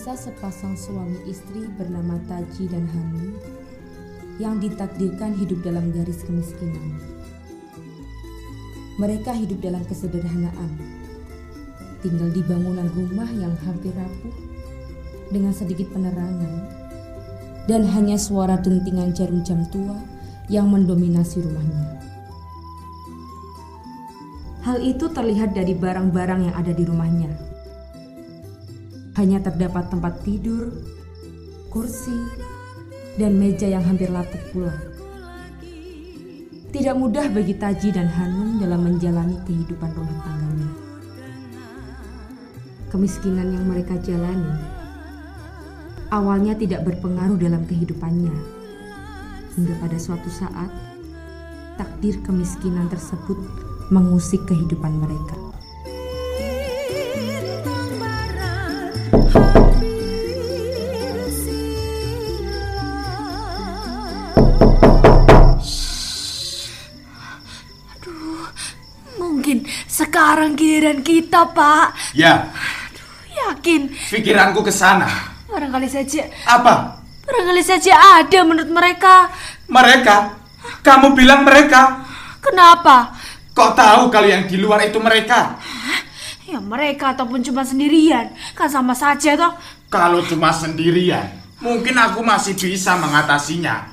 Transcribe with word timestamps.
Kisah 0.00 0.16
sepasang 0.16 0.80
suami 0.80 1.20
istri 1.28 1.68
bernama 1.76 2.16
Taji 2.24 2.72
dan 2.72 2.88
Hanum 2.88 3.36
yang 4.40 4.56
ditakdirkan 4.56 5.36
hidup 5.36 5.60
dalam 5.60 5.92
garis 5.92 6.24
kemiskinan. 6.24 6.96
Mereka 8.96 9.28
hidup 9.36 9.60
dalam 9.60 9.84
kesederhanaan, 9.84 10.72
tinggal 12.00 12.32
di 12.32 12.40
bangunan 12.40 12.88
rumah 12.96 13.28
yang 13.28 13.52
hampir 13.60 13.92
rapuh 13.92 14.32
dengan 15.36 15.52
sedikit 15.52 15.92
penerangan 15.92 16.64
dan 17.68 17.84
hanya 17.84 18.16
suara 18.16 18.56
dentingan 18.56 19.12
jarum 19.12 19.44
jam 19.44 19.68
tua 19.68 20.00
yang 20.48 20.72
mendominasi 20.72 21.44
rumahnya. 21.44 22.00
Hal 24.64 24.80
itu 24.80 25.12
terlihat 25.12 25.52
dari 25.52 25.76
barang-barang 25.76 26.48
yang 26.48 26.56
ada 26.56 26.72
di 26.72 26.88
rumahnya 26.88 27.49
hanya 29.20 29.44
terdapat 29.44 29.92
tempat 29.92 30.24
tidur, 30.24 30.72
kursi, 31.68 32.16
dan 33.20 33.36
meja 33.36 33.68
yang 33.68 33.84
hampir 33.84 34.08
lapuk 34.08 34.40
pula. 34.56 34.72
Tidak 36.72 36.96
mudah 36.96 37.28
bagi 37.28 37.52
Taji 37.52 37.92
dan 37.92 38.08
Hanum 38.08 38.56
dalam 38.56 38.80
menjalani 38.80 39.36
kehidupan 39.44 39.90
rumah 39.92 40.18
tangganya. 40.24 40.70
Kemiskinan 42.88 43.52
yang 43.52 43.68
mereka 43.68 44.00
jalani 44.00 44.80
awalnya 46.10 46.58
tidak 46.58 46.84
berpengaruh 46.84 47.38
dalam 47.38 47.62
kehidupannya. 47.64 48.34
Hingga 49.54 49.74
pada 49.78 49.98
suatu 49.98 50.30
saat, 50.30 50.70
takdir 51.78 52.18
kemiskinan 52.26 52.90
tersebut 52.90 53.38
mengusik 53.90 54.42
kehidupan 54.46 54.94
mereka. 54.98 55.49
Sekarang 70.40 70.56
giliran 70.56 71.04
kita, 71.04 71.52
Pak. 71.52 72.16
Ya. 72.16 72.48
Aduh, 72.48 73.12
yakin. 73.28 73.92
Pikiranku 73.92 74.64
ke 74.64 74.72
sana. 74.72 75.04
Barangkali 75.44 75.84
saja. 75.84 76.32
Apa? 76.48 76.96
Barangkali 77.28 77.60
saja 77.60 77.92
ada 78.24 78.40
menurut 78.48 78.72
mereka. 78.72 79.28
Mereka? 79.68 80.40
Kamu 80.80 81.12
bilang 81.12 81.44
mereka? 81.44 82.08
Kenapa? 82.40 83.12
Kok 83.52 83.76
tahu 83.76 84.08
kalau 84.08 84.32
yang 84.32 84.48
di 84.48 84.56
luar 84.56 84.80
itu 84.80 84.96
mereka? 84.96 85.60
Ya 86.48 86.56
mereka 86.56 87.12
ataupun 87.12 87.44
cuma 87.44 87.60
sendirian. 87.60 88.32
Kan 88.56 88.72
sama 88.72 88.96
saja 88.96 89.36
toh. 89.36 89.52
Kalau 89.92 90.24
cuma 90.24 90.56
sendirian, 90.56 91.36
mungkin 91.60 92.00
aku 92.00 92.24
masih 92.24 92.56
bisa 92.56 92.96
mengatasinya. 92.96 93.92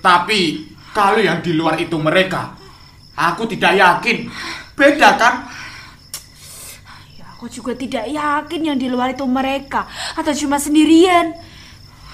Tapi 0.00 0.72
kalau 0.96 1.20
yang 1.20 1.44
di 1.44 1.52
luar 1.52 1.76
itu 1.76 2.00
mereka, 2.00 2.56
aku 3.12 3.44
tidak 3.44 3.76
yakin. 3.76 4.32
Beda 4.72 5.20
kan? 5.20 5.52
Aku 7.36 7.52
juga 7.52 7.76
tidak 7.76 8.08
yakin 8.08 8.72
yang 8.72 8.80
di 8.80 8.88
luar 8.88 9.12
itu 9.12 9.20
mereka 9.28 9.84
atau 10.16 10.32
cuma 10.32 10.56
sendirian. 10.56 11.36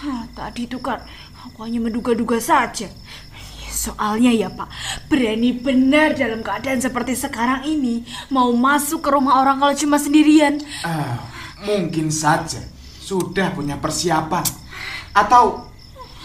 Hah, 0.03 0.27
tadi 0.35 0.67
itu 0.67 0.83
kan 0.83 0.99
aku 1.47 1.63
hanya 1.63 1.79
menduga-duga 1.79 2.43
saja. 2.43 2.91
Ya, 3.31 3.69
soalnya 3.71 4.35
ya 4.35 4.51
Pak, 4.51 4.67
berani 5.07 5.55
benar 5.55 6.19
dalam 6.19 6.43
keadaan 6.43 6.83
seperti 6.83 7.15
sekarang 7.15 7.63
ini 7.71 8.03
mau 8.35 8.51
masuk 8.51 8.99
ke 8.99 9.15
rumah 9.15 9.39
orang 9.39 9.63
kalau 9.63 9.71
cuma 9.79 10.03
sendirian. 10.03 10.59
Uh, 10.83 11.15
mungkin 11.71 12.11
saja 12.11 12.59
sudah 12.99 13.55
punya 13.55 13.79
persiapan. 13.79 14.43
Atau 15.15 15.71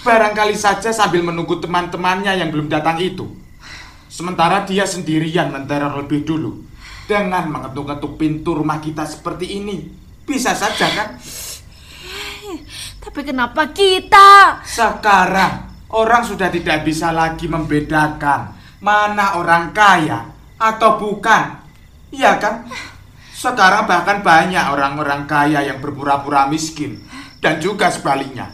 barangkali 0.02 0.58
saja 0.58 0.90
sambil 0.90 1.22
menunggu 1.22 1.62
teman-temannya 1.62 2.34
yang 2.34 2.50
belum 2.50 2.66
datang 2.66 2.98
itu. 2.98 3.30
Sementara 4.10 4.66
dia 4.66 4.90
sendirian 4.90 5.54
menteror 5.54 6.02
lebih 6.02 6.26
dulu 6.26 6.66
dengan 7.08 7.48
mengetuk-ketuk 7.48 8.20
pintu 8.20 8.60
rumah 8.60 8.84
kita 8.84 9.08
seperti 9.08 9.64
ini. 9.64 9.88
Bisa 10.28 10.52
saja 10.52 10.86
kan? 10.92 11.10
Tapi 13.00 13.20
kenapa 13.24 13.72
kita? 13.72 14.60
Sekarang 14.68 15.72
orang 15.96 16.28
sudah 16.28 16.52
tidak 16.52 16.84
bisa 16.84 17.16
lagi 17.16 17.48
membedakan 17.48 18.52
mana 18.84 19.40
orang 19.40 19.72
kaya 19.72 20.28
atau 20.60 21.00
bukan. 21.00 21.64
Iya 22.12 22.36
kan? 22.36 22.68
Sekarang 23.32 23.88
bahkan 23.88 24.20
banyak 24.20 24.68
orang-orang 24.68 25.24
kaya 25.24 25.64
yang 25.64 25.80
berpura-pura 25.80 26.52
miskin 26.52 27.00
dan 27.40 27.64
juga 27.64 27.88
sebaliknya. 27.88 28.52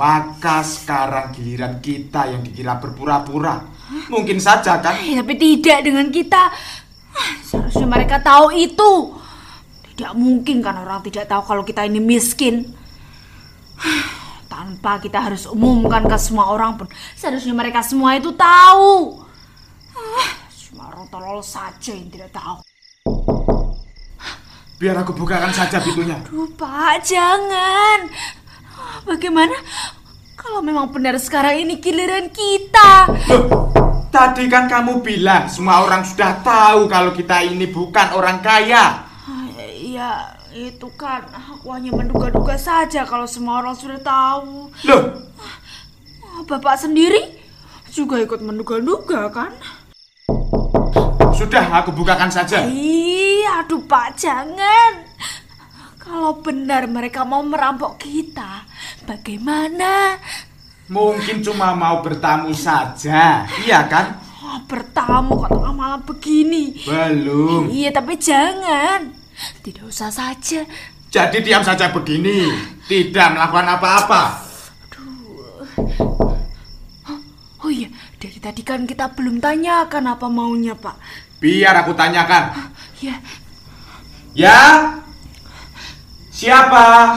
Maka 0.00 0.64
sekarang 0.64 1.36
giliran 1.36 1.84
kita 1.84 2.32
yang 2.32 2.40
dikira 2.40 2.80
berpura-pura 2.80 3.80
Mungkin 4.06 4.38
saja 4.38 4.78
kan? 4.78 4.94
Eh, 5.02 5.18
tapi 5.18 5.34
tidak 5.34 5.82
dengan 5.82 6.06
kita. 6.14 6.50
Seharusnya 7.44 7.86
mereka 7.86 8.22
tahu 8.22 8.54
itu. 8.54 9.16
Tidak 9.94 10.12
mungkin 10.16 10.64
kan 10.64 10.80
orang 10.80 11.04
tidak 11.04 11.28
tahu 11.28 11.42
kalau 11.44 11.62
kita 11.64 11.84
ini 11.84 12.00
miskin. 12.00 12.72
Tanpa 14.50 15.00
kita 15.00 15.20
harus 15.20 15.44
umumkan 15.48 16.04
ke 16.04 16.16
semua 16.16 16.52
orang 16.52 16.76
pun. 16.80 16.88
Seharusnya 17.16 17.52
mereka 17.52 17.80
semua 17.84 18.16
itu 18.16 18.32
tahu. 18.32 19.20
Cuma 20.68 20.88
orang 20.92 21.06
tolol 21.08 21.40
saja 21.44 21.92
yang 21.92 22.08
tidak 22.08 22.32
tahu. 22.32 22.64
Biar 24.80 24.96
aku 24.96 25.12
bukakan 25.12 25.52
saja 25.52 25.76
pintunya. 25.84 26.16
Aduh, 26.16 26.48
Pak, 26.56 27.04
jangan. 27.04 28.08
Bagaimana 29.04 29.52
kalau 30.40 30.64
memang 30.64 30.88
benar 30.88 31.20
sekarang 31.20 31.60
ini 31.60 31.76
giliran 31.76 32.32
kita? 32.32 33.12
Loh, 33.28 33.68
tadi 34.10 34.50
kan 34.50 34.66
kamu 34.66 35.00
bilang 35.00 35.46
semua 35.46 35.86
orang 35.86 36.02
sudah 36.02 36.42
tahu 36.42 36.90
kalau 36.90 37.14
kita 37.14 37.46
ini 37.46 37.70
bukan 37.70 38.12
orang 38.18 38.42
kaya. 38.42 39.06
Iya, 39.80 40.34
itu 40.50 40.86
kan 40.98 41.24
aku 41.30 41.70
hanya 41.70 41.94
menduga-duga 41.94 42.58
saja 42.58 43.06
kalau 43.06 43.26
semua 43.26 43.62
orang 43.62 43.74
sudah 43.74 43.98
tahu. 44.02 44.70
Loh, 44.86 45.02
Bapak 46.46 46.78
sendiri 46.78 47.38
juga 47.90 48.18
ikut 48.18 48.42
menduga-duga 48.42 49.30
kan? 49.30 49.54
Sudah, 51.34 51.64
aku 51.80 51.90
bukakan 51.94 52.28
saja. 52.28 52.68
Iya, 52.68 53.64
aduh 53.64 53.82
Pak, 53.86 54.18
jangan. 54.18 55.06
Kalau 55.96 56.42
benar 56.42 56.90
mereka 56.90 57.22
mau 57.24 57.40
merampok 57.40 58.02
kita, 58.02 58.66
bagaimana? 59.06 60.18
Mungkin 60.90 61.38
cuma 61.38 61.70
mau 61.78 62.02
bertamu 62.02 62.50
saja, 62.50 63.46
iya 63.62 63.86
kan? 63.86 64.18
Oh, 64.42 64.58
bertamu 64.66 65.38
kok 65.38 65.54
tengah 65.54 65.70
malam 65.70 66.02
begini? 66.02 66.82
Belum. 66.82 67.70
Iya, 67.70 67.94
tapi 67.94 68.18
jangan. 68.18 69.14
Tidak 69.62 69.86
usah 69.86 70.10
saja. 70.10 70.66
Jadi 71.14 71.46
diam 71.46 71.62
saja 71.62 71.94
begini, 71.94 72.50
tidak 72.90 73.38
melakukan 73.38 73.78
apa-apa. 73.78 74.22
Aduh. 74.90 76.34
Oh 77.62 77.70
iya, 77.70 77.86
dari 78.18 78.42
tadi 78.42 78.66
kan 78.66 78.82
kita 78.82 79.14
belum 79.14 79.38
tanyakan 79.38 80.10
apa 80.10 80.26
maunya, 80.26 80.74
Pak. 80.74 80.98
Biar 81.38 81.86
aku 81.86 81.94
tanyakan. 81.94 82.74
Ya. 82.98 83.14
Ya? 84.34 84.58
Siapa? 86.34 87.14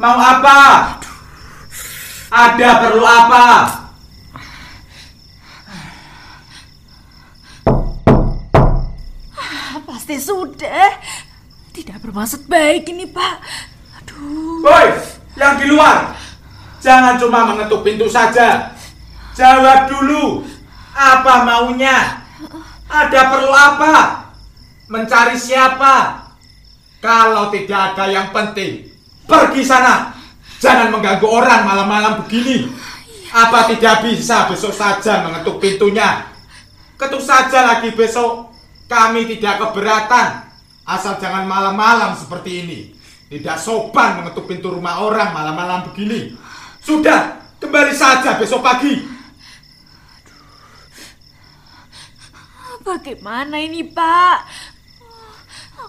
Mau 0.00 0.16
apa? 0.16 0.60
Ada 2.30 2.68
perlu 2.86 3.02
apa? 3.02 3.46
Pasti 9.90 10.16
sudah. 10.22 10.94
Tidak 11.74 11.98
bermaksud 11.98 12.46
baik 12.46 12.86
ini, 12.94 13.10
Pak. 13.10 13.36
Aduh. 13.98 14.62
Woi, 14.62 14.86
yang 15.34 15.58
di 15.58 15.66
luar. 15.70 16.14
Jangan 16.78 17.18
cuma 17.18 17.50
mengetuk 17.50 17.82
pintu 17.82 18.06
saja. 18.06 18.74
Jawab 19.34 19.90
dulu. 19.90 20.46
Apa 20.94 21.42
maunya? 21.42 22.22
Ada 22.86 23.20
perlu 23.30 23.50
apa? 23.50 23.94
Mencari 24.90 25.34
siapa? 25.34 26.26
Kalau 27.02 27.50
tidak 27.50 27.94
ada 27.94 28.10
yang 28.10 28.28
penting, 28.34 28.86
pergi 29.24 29.62
sana. 29.64 30.19
Jangan 30.60 30.92
mengganggu 30.92 31.24
orang 31.24 31.64
malam-malam 31.64 32.12
begini. 32.24 32.68
Apa 33.32 33.64
tidak 33.72 34.04
bisa 34.04 34.44
besok 34.52 34.76
saja 34.76 35.24
mengetuk 35.24 35.56
pintunya? 35.56 36.28
Ketuk 37.00 37.24
saja 37.24 37.64
lagi 37.64 37.96
besok. 37.96 38.52
Kami 38.84 39.24
tidak 39.24 39.56
keberatan. 39.64 40.52
Asal 40.84 41.16
jangan 41.16 41.48
malam-malam 41.48 42.12
seperti 42.12 42.66
ini. 42.66 42.80
Tidak 43.30 43.56
sopan 43.56 44.20
mengetuk 44.20 44.44
pintu 44.50 44.68
rumah 44.74 45.00
orang 45.00 45.32
malam-malam 45.32 45.86
begini. 45.88 46.36
Sudah, 46.82 47.40
kembali 47.62 47.94
saja 47.94 48.36
besok 48.36 48.60
pagi. 48.60 49.00
Bagaimana 52.82 53.56
ini, 53.62 53.86
Pak? 53.86 54.38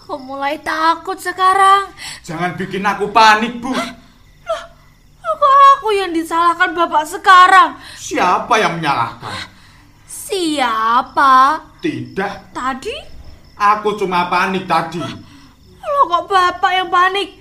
Aku 0.00 0.22
mulai 0.22 0.62
takut 0.62 1.18
sekarang. 1.18 1.90
Jangan 2.22 2.54
bikin 2.54 2.86
aku 2.86 3.10
panik, 3.10 3.58
Bu. 3.58 3.74
Apa 5.32 5.50
aku 5.78 5.88
yang 5.96 6.12
disalahkan 6.12 6.76
bapak 6.76 7.08
sekarang? 7.08 7.80
Siapa 7.96 8.52
yang 8.60 8.76
menyalahkan? 8.76 9.48
Siapa? 10.04 11.32
Tidak, 11.80 12.52
Tadi? 12.52 12.96
aku 13.56 13.94
cuma 13.96 14.26
panik 14.28 14.64
tadi. 14.66 15.00
Loh 15.82 16.02
kok 16.06 16.24
bapak 16.28 16.72
yang 16.72 16.88
panik? 16.88 17.36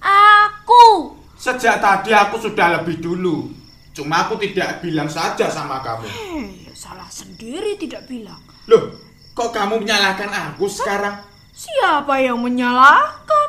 Aku. 0.00 1.14
Sejak 1.34 1.80
tadi 1.80 2.10
aku 2.12 2.36
sudah 2.40 2.80
lebih 2.80 3.00
dulu. 3.00 3.48
Cuma 3.94 4.26
aku 4.26 4.36
tidak 4.40 4.82
bilang 4.82 5.06
saja 5.06 5.46
sama 5.48 5.78
kamu. 5.80 6.04
Eh, 6.04 6.48
salah 6.74 7.06
sendiri 7.08 7.78
tidak 7.78 8.04
bilang. 8.10 8.38
Loh, 8.66 8.90
kok 9.32 9.54
kamu 9.54 9.80
menyalahkan 9.82 10.28
aku 10.28 10.66
sekarang? 10.66 11.22
Siapa 11.54 12.18
yang 12.18 12.42
menyalahkan? 12.42 13.48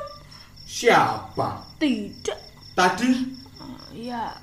Siapa? 0.65 1.65
Tidak. 1.81 2.39
Tadi? 2.77 3.11
Ya, 4.05 4.37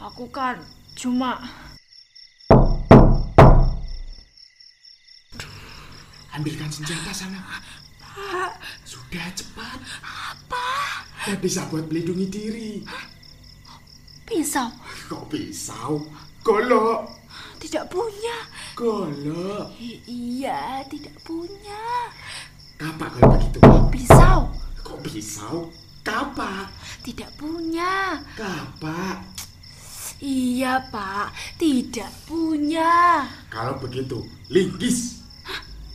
aku 0.00 0.24
kan 0.32 0.56
cuma 0.96 1.36
Ambilkan 6.32 6.72
senjata 6.72 7.12
sana. 7.12 7.44
Sudah 8.88 9.28
cepat. 9.36 9.78
apa? 10.00 10.68
Ya 11.28 11.36
bisa 11.36 11.68
buat 11.68 11.92
melindungi 11.92 12.26
diri. 12.32 12.72
Pisau. 14.24 14.72
Kok 15.12 15.28
pisau? 15.28 16.00
Golok. 16.40 17.04
Tidak 17.60 17.84
punya. 17.92 18.48
Golok. 18.72 19.76
I- 19.76 20.00
iya, 20.08 20.80
tidak 20.88 21.12
punya. 21.20 22.08
Kapak 22.80 23.12
kalau 23.12 23.36
begitu. 23.36 23.60
Pisau. 23.92 24.48
Kok 24.80 24.98
pisau? 25.04 25.68
Kapak. 26.04 26.68
Tidak 27.00 27.32
punya. 27.40 28.20
Kapak. 28.36 29.24
Iya, 30.20 30.76
Pak. 30.92 31.32
Tidak 31.56 32.28
punya. 32.28 33.24
Kalau 33.48 33.80
begitu, 33.80 34.20
linggis. 34.52 35.24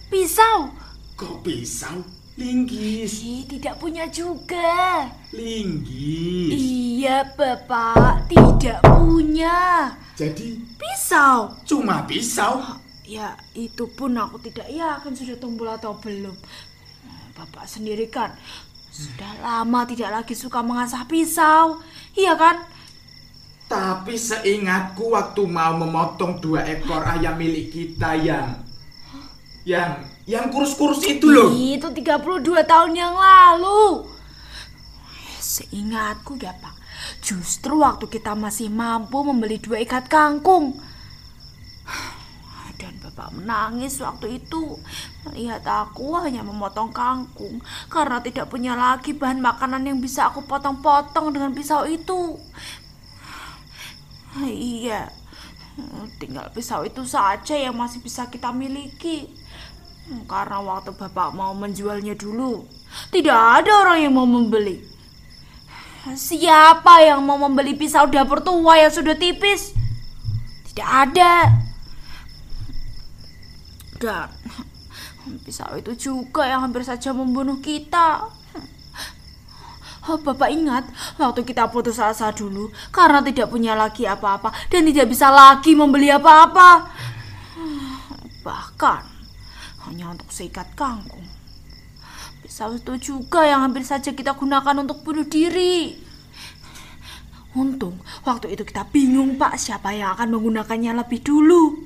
Pisau. 0.10 0.74
Kok 1.14 1.46
pisau? 1.46 2.02
Linggis. 2.42 3.22
Ih, 3.22 3.46
tidak 3.46 3.78
punya 3.78 4.10
juga. 4.10 5.06
Linggis. 5.30 6.58
Iya, 6.58 7.30
Bapak. 7.38 8.26
Tidak 8.34 8.82
punya. 8.82 9.94
Jadi 10.18 10.58
Pisau. 10.74 11.54
cuma 11.70 12.02
pisau. 12.10 12.66
Ya, 13.06 13.38
itu 13.54 13.86
pun 13.94 14.18
aku 14.18 14.42
tidak 14.42 14.74
yakin 14.74 15.14
sudah 15.14 15.38
tumbul 15.38 15.70
atau 15.70 15.94
belum. 16.02 16.34
Bapak 17.40 17.64
sendiri 17.70 18.12
kan 18.12 18.36
sudah 19.00 19.32
lama 19.40 19.88
tidak 19.88 20.12
lagi 20.12 20.36
suka 20.36 20.60
mengasah 20.60 21.08
pisau. 21.08 21.80
Iya 22.12 22.36
kan? 22.36 22.68
Tapi 23.72 24.20
seingatku 24.20 25.16
waktu 25.16 25.48
mau 25.48 25.78
memotong 25.78 26.44
dua 26.44 26.68
ekor 26.68 27.06
ayam 27.08 27.40
milik 27.40 27.72
kita 27.72 28.18
yang 28.20 28.60
yang 29.64 30.04
yang 30.28 30.52
kurus-kurus 30.52 31.00
itu 31.08 31.32
loh. 31.32 31.54
Itu 31.54 31.94
32 31.96 32.44
tahun 32.66 32.92
yang 32.98 33.16
lalu. 33.16 34.10
Seingatku 35.40 36.36
ya 36.36 36.52
Pak, 36.60 36.76
justru 37.24 37.80
waktu 37.80 38.10
kita 38.12 38.36
masih 38.36 38.68
mampu 38.68 39.24
membeli 39.24 39.62
dua 39.64 39.80
ikat 39.80 40.12
kangkung. 40.12 40.76
Bapak 43.20 43.36
menangis 43.36 44.00
waktu 44.00 44.40
itu 44.40 44.80
melihat 45.28 45.60
aku 45.68 46.16
hanya 46.24 46.40
memotong 46.40 46.88
kangkung 46.96 47.60
karena 47.92 48.24
tidak 48.24 48.48
punya 48.48 48.80
lagi 48.80 49.12
bahan 49.12 49.44
makanan 49.44 49.84
yang 49.84 50.00
bisa 50.00 50.32
aku 50.32 50.48
potong-potong 50.48 51.36
dengan 51.36 51.52
pisau 51.52 51.84
itu. 51.84 52.40
Iya, 54.40 55.12
tinggal 56.16 56.48
pisau 56.56 56.88
itu 56.88 57.04
saja 57.04 57.60
yang 57.60 57.76
masih 57.76 58.00
bisa 58.00 58.24
kita 58.32 58.56
miliki. 58.56 59.28
Karena 60.24 60.64
waktu 60.64 60.96
Bapak 60.96 61.36
mau 61.36 61.52
menjualnya 61.52 62.16
dulu, 62.16 62.64
tidak 63.12 63.36
ada 63.36 63.84
orang 63.84 64.00
yang 64.08 64.16
mau 64.16 64.24
membeli. 64.24 64.80
Siapa 66.16 67.04
yang 67.04 67.20
mau 67.28 67.36
membeli 67.36 67.76
pisau 67.76 68.08
dapur 68.08 68.40
tua 68.40 68.80
yang 68.80 68.96
sudah 68.96 69.20
tipis? 69.20 69.76
Tidak 70.72 70.88
ada. 70.88 71.68
Dan 74.00 74.32
pisau 75.44 75.76
itu 75.76 75.92
juga 76.10 76.48
yang 76.48 76.64
hampir 76.64 76.82
saja 76.88 77.12
membunuh 77.12 77.60
kita. 77.60 78.32
Oh, 80.10 80.18
Bapak 80.18 80.50
ingat 80.50 80.90
waktu 81.22 81.46
kita 81.46 81.70
putus 81.70 82.02
asa 82.02 82.34
dulu 82.34 82.72
karena 82.90 83.22
tidak 83.22 83.52
punya 83.52 83.78
lagi 83.78 84.10
apa-apa 84.10 84.50
dan 84.72 84.88
tidak 84.88 85.12
bisa 85.12 85.30
lagi 85.30 85.78
membeli 85.78 86.10
apa-apa. 86.10 86.90
Bahkan 88.42 89.04
hanya 89.86 90.16
untuk 90.16 90.32
seikat 90.34 90.74
kangkung. 90.74 91.28
Pisau 92.42 92.74
itu 92.74 92.96
juga 92.98 93.46
yang 93.46 93.62
hampir 93.62 93.86
saja 93.86 94.10
kita 94.16 94.34
gunakan 94.34 94.82
untuk 94.82 95.06
bunuh 95.06 95.28
diri. 95.28 95.94
Untung 97.54 98.02
waktu 98.24 98.56
itu 98.56 98.66
kita 98.66 98.90
bingung 98.90 99.38
pak 99.38 99.62
siapa 99.62 99.94
yang 99.94 100.16
akan 100.18 100.34
menggunakannya 100.34 100.96
lebih 101.06 101.22
dulu. 101.22 101.86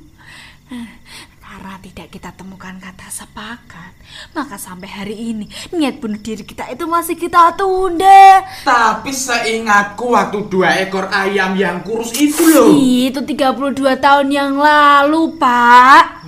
Karena 1.54 1.78
tidak 1.86 2.10
kita 2.10 2.34
temukan 2.34 2.74
kata 2.82 3.14
sepakat, 3.14 3.94
maka 4.34 4.58
sampai 4.58 4.90
hari 4.90 5.14
ini 5.14 5.46
niat 5.70 6.02
bunuh 6.02 6.18
diri 6.18 6.42
kita 6.42 6.66
itu 6.74 6.90
masih 6.90 7.14
kita 7.14 7.54
tunda. 7.54 8.42
Tapi 8.66 9.14
seingatku 9.14 10.18
waktu 10.18 10.50
dua 10.50 10.82
ekor 10.82 11.14
ayam 11.14 11.54
yang 11.54 11.86
kurus 11.86 12.10
itu 12.18 12.42
loh. 12.42 12.74
Itu 12.74 13.22
32 13.22 13.86
tahun 14.02 14.34
yang 14.34 14.58
lalu, 14.58 15.38
Pak. 15.38 16.26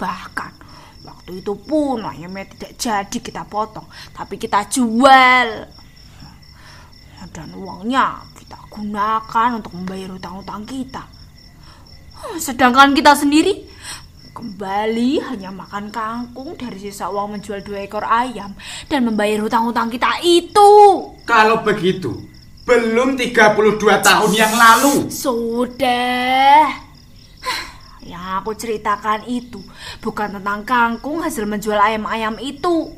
Bahkan 0.00 0.52
waktu 1.04 1.44
itu 1.44 1.52
pun 1.52 2.00
ayamnya 2.00 2.48
tidak 2.48 2.80
jadi 2.80 3.18
kita 3.20 3.44
potong, 3.44 3.84
tapi 4.16 4.40
kita 4.40 4.64
jual. 4.72 5.68
Dan 7.28 7.48
uangnya 7.60 8.24
kita 8.40 8.56
gunakan 8.72 9.60
untuk 9.60 9.76
membayar 9.76 10.16
hutang-hutang 10.16 10.64
kita. 10.64 11.04
Sedangkan 12.36 12.92
kita 12.92 13.14
sendiri 13.14 13.66
kembali 14.36 15.24
hanya 15.32 15.48
makan 15.48 15.88
kangkung 15.88 16.60
dari 16.60 16.76
sisa 16.76 17.08
uang 17.08 17.40
menjual 17.40 17.64
dua 17.64 17.88
ekor 17.88 18.04
ayam 18.04 18.52
dan 18.92 19.08
membayar 19.08 19.40
hutang-hutang 19.40 19.88
kita 19.88 20.20
itu. 20.20 20.70
Kalau 21.24 21.64
begitu, 21.64 22.12
belum 22.68 23.16
32 23.16 23.80
tahun 23.80 24.30
yang 24.36 24.52
lalu. 24.52 25.08
Sudah. 25.08 26.68
Yang 28.04 28.24
aku 28.38 28.50
ceritakan 28.54 29.26
itu 29.26 29.58
bukan 30.04 30.38
tentang 30.38 30.62
kangkung 30.68 31.24
hasil 31.24 31.48
menjual 31.48 31.80
ayam-ayam 31.80 32.36
itu. 32.38 32.92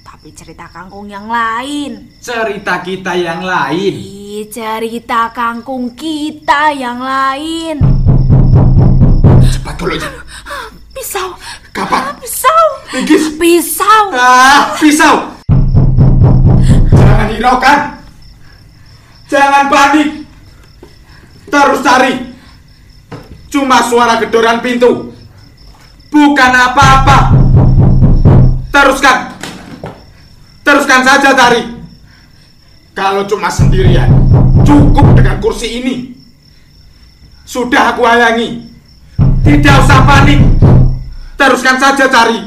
Tapi 0.00 0.32
cerita 0.32 0.72
kangkung 0.72 1.06
yang 1.12 1.28
lain. 1.28 2.08
Cerita 2.24 2.80
kita 2.80 3.12
yang 3.14 3.44
lain. 3.44 3.94
Ih, 3.94 4.48
cerita 4.48 5.28
kangkung 5.30 5.92
kita 5.92 6.72
yang 6.72 6.98
lain. 7.04 7.93
Dulu 9.84 10.00
aja. 10.00 10.08
Pisau. 10.96 11.36
Kapak. 11.76 12.16
Pisau. 12.16 12.64
Linggis. 12.96 13.36
Pisau. 13.36 14.02
Ah, 14.16 14.72
pisau. 14.80 15.36
Jangan 16.88 17.28
hiraukan. 17.28 17.78
Jangan 19.28 19.68
panik. 19.68 20.24
Terus 21.52 21.84
cari. 21.84 22.32
Cuma 23.52 23.84
suara 23.84 24.16
gedoran 24.24 24.64
pintu. 24.64 25.12
Bukan 26.08 26.52
apa-apa. 26.56 27.36
Teruskan. 28.72 29.36
Teruskan 30.64 31.00
saja 31.04 31.36
cari. 31.36 31.60
Kalau 32.96 33.28
cuma 33.28 33.52
sendirian, 33.52 34.08
cukup 34.64 35.12
dengan 35.12 35.36
kursi 35.44 35.84
ini. 35.84 36.16
Sudah 37.44 37.92
aku 37.92 38.08
halangi. 38.08 38.63
Tidak 39.44 39.74
usah 39.78 40.00
panik. 40.02 40.40
Teruskan 41.36 41.76
saja 41.76 42.08
cari. 42.08 42.38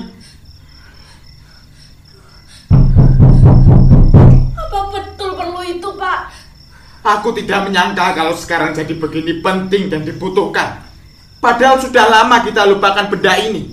Apa 4.54 4.80
betul 4.92 5.30
perlu 5.34 5.62
itu, 5.64 5.90
Pak? 5.94 6.20
Aku 7.08 7.32
tidak 7.32 7.70
menyangka 7.70 8.12
kalau 8.14 8.36
sekarang 8.36 8.74
jadi 8.74 8.92
begini 8.92 9.40
penting 9.40 9.88
dan 9.88 10.04
dibutuhkan. 10.04 10.84
Padahal 11.38 11.78
sudah 11.80 12.10
lama 12.10 12.42
kita 12.42 12.66
lupakan 12.66 13.08
benda 13.08 13.38
ini. 13.40 13.72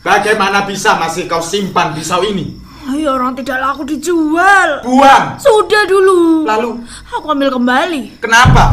Bagaimana 0.00 0.64
bisa 0.64 0.96
masih 0.96 1.28
kau 1.28 1.44
simpan 1.44 1.92
pisau 1.92 2.24
ini? 2.24 2.56
Ayo 2.88 3.12
orang 3.12 3.36
tidak 3.36 3.60
laku 3.60 3.84
dijual. 3.84 4.80
Buang! 4.80 5.36
Sudah 5.36 5.84
dulu. 5.84 6.48
Lalu, 6.48 6.80
Aku 7.12 7.26
ambil 7.28 7.52
kembali. 7.52 8.16
kenapa? 8.18 8.72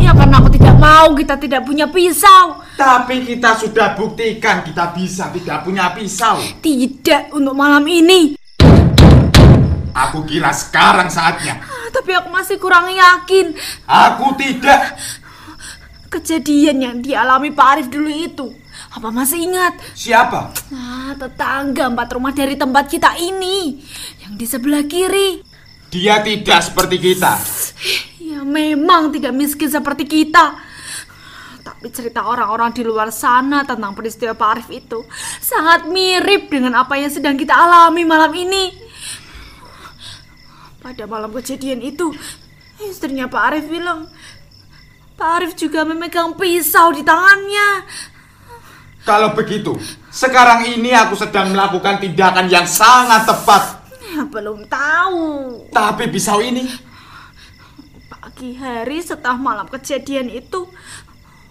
Ya 0.00 0.16
karena 0.16 0.40
aku 0.40 0.48
tidak 0.50 0.61
mau 0.82 1.14
kita 1.14 1.38
tidak 1.38 1.62
punya 1.62 1.86
pisau. 1.86 2.58
Tapi 2.74 3.22
kita 3.22 3.54
sudah 3.54 3.94
buktikan 3.94 4.66
kita 4.66 4.90
bisa 4.90 5.30
tidak 5.30 5.62
punya 5.62 5.94
pisau. 5.94 6.42
Tidak 6.58 7.30
untuk 7.30 7.54
malam 7.54 7.86
ini. 7.86 8.34
Aku 9.92 10.24
kira 10.26 10.50
sekarang 10.50 11.06
saatnya. 11.06 11.60
Ah, 11.62 11.86
Tapi 11.92 12.16
aku 12.16 12.32
masih 12.32 12.56
kurang 12.56 12.88
yakin 12.88 13.52
Aku 13.84 14.32
tidak. 14.40 14.96
kejadian 16.08 16.76
yang 16.80 16.96
dialami 17.00 17.52
Pak 17.52 17.68
Arif 17.76 17.86
dulu 17.88 18.08
itu. 18.08 18.46
Apa 18.92 19.08
masih 19.08 19.40
ingat? 19.48 19.76
Siapa? 19.96 20.52
Nah, 20.68 21.16
tetangga 21.16 21.88
empat 21.88 22.08
rumah 22.12 22.32
dari 22.32 22.56
tempat 22.56 22.88
kita 22.88 23.16
ini. 23.16 23.80
Yang 24.20 24.32
di 24.36 24.46
sebelah 24.48 24.84
kiri. 24.84 25.40
Dia 25.88 26.20
tidak 26.20 26.60
seperti 26.64 26.96
kita. 27.00 27.32
Ya 28.20 28.40
memang 28.44 29.12
tidak 29.12 29.32
miskin 29.32 29.68
seperti 29.68 30.04
kita. 30.04 30.71
Tapi 31.82 31.98
cerita 31.98 32.22
orang-orang 32.22 32.70
di 32.70 32.86
luar 32.86 33.10
sana 33.10 33.66
tentang 33.66 33.90
peristiwa 33.90 34.38
Pak 34.38 34.48
Arif 34.54 34.70
itu 34.70 35.02
sangat 35.42 35.90
mirip 35.90 36.46
dengan 36.46 36.78
apa 36.78 36.94
yang 36.94 37.10
sedang 37.10 37.34
kita 37.34 37.58
alami 37.58 38.06
malam 38.06 38.30
ini. 38.38 38.70
Pada 40.78 41.10
malam 41.10 41.34
kejadian 41.34 41.82
itu, 41.82 42.14
istrinya 42.86 43.26
Pak 43.26 43.42
Arif 43.50 43.66
bilang, 43.66 44.06
Pak 45.18 45.30
Arif 45.42 45.52
juga 45.58 45.82
memegang 45.82 46.38
pisau 46.38 46.94
di 46.94 47.02
tangannya. 47.02 47.82
Kalau 49.02 49.34
begitu, 49.34 49.74
sekarang 50.06 50.62
ini 50.62 50.94
aku 50.94 51.18
sedang 51.18 51.50
melakukan 51.50 51.98
tindakan 51.98 52.46
yang 52.46 52.62
sangat 52.62 53.26
tepat. 53.26 53.90
Ya, 54.06 54.22
belum 54.22 54.70
tahu. 54.70 55.26
Tapi 55.74 56.06
pisau 56.14 56.38
ini 56.38 56.62
Pagi 58.06 58.54
hari 58.54 59.02
setelah 59.02 59.34
malam 59.34 59.66
kejadian 59.66 60.30
itu, 60.30 60.70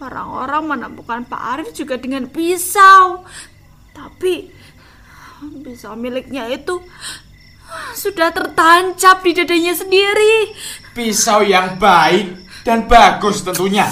orang-orang 0.02 0.62
menemukan 0.66 1.22
Pak 1.30 1.42
Arif 1.54 1.68
juga 1.70 1.94
dengan 1.96 2.26
pisau. 2.26 3.22
Tapi 3.94 4.50
pisau 5.62 5.94
miliknya 5.94 6.50
itu 6.50 6.82
sudah 7.94 8.34
tertancap 8.34 9.22
di 9.24 9.32
dadanya 9.32 9.72
sendiri. 9.72 10.52
pisau 10.92 11.40
yang 11.40 11.80
baik 11.80 12.36
dan 12.68 12.84
bagus 12.84 13.40
tentunya. 13.40 13.88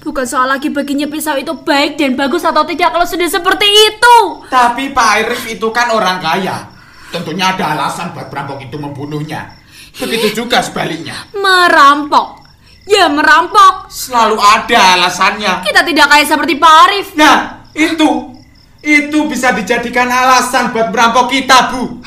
Bukan 0.00 0.24
soal 0.24 0.48
lagi 0.48 0.72
baginya 0.72 1.04
pisau 1.04 1.36
itu 1.36 1.52
baik 1.52 2.00
dan 2.00 2.16
bagus 2.16 2.46
atau 2.46 2.64
tidak 2.64 2.96
kalau 2.96 3.04
sudah 3.04 3.28
seperti 3.28 3.68
itu. 3.68 4.16
Tapi 4.48 4.94
Pak 4.96 5.08
Arif 5.20 5.44
itu 5.52 5.68
kan 5.68 5.92
orang 5.92 6.22
kaya. 6.22 6.70
Tentunya 7.12 7.52
ada 7.52 7.76
alasan 7.76 8.16
buat 8.16 8.32
perampok 8.32 8.60
itu 8.64 8.80
membunuhnya. 8.80 9.52
Begitu 10.00 10.44
juga 10.44 10.64
sebaliknya. 10.64 11.12
Merampok. 11.36 12.47
Ya 12.88 13.06
merampok. 13.12 13.92
Selalu 13.92 14.40
ada 14.40 14.96
alasannya. 14.96 15.60
Kita 15.60 15.84
tidak 15.84 16.06
kaya 16.08 16.24
seperti 16.24 16.56
Pak 16.56 16.74
Arif. 16.88 17.08
Nah, 17.14 17.68
itu 17.76 18.32
itu 18.80 19.18
bisa 19.28 19.52
dijadikan 19.52 20.08
alasan 20.08 20.72
buat 20.72 20.88
merampok 20.88 21.28
kita, 21.28 21.76
Bu. 21.76 22.00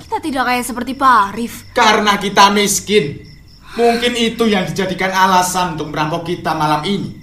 Kita 0.00 0.16
tidak 0.24 0.44
kaya 0.48 0.62
seperti 0.64 0.96
Pak 0.96 1.16
Arif. 1.28 1.68
Karena 1.76 2.16
kita 2.16 2.48
miskin. 2.48 3.28
Mungkin 3.76 4.16
itu 4.16 4.48
yang 4.48 4.64
dijadikan 4.64 5.12
alasan 5.12 5.76
untuk 5.76 5.92
merampok 5.92 6.24
kita 6.24 6.56
malam 6.56 6.80
ini. 6.88 7.20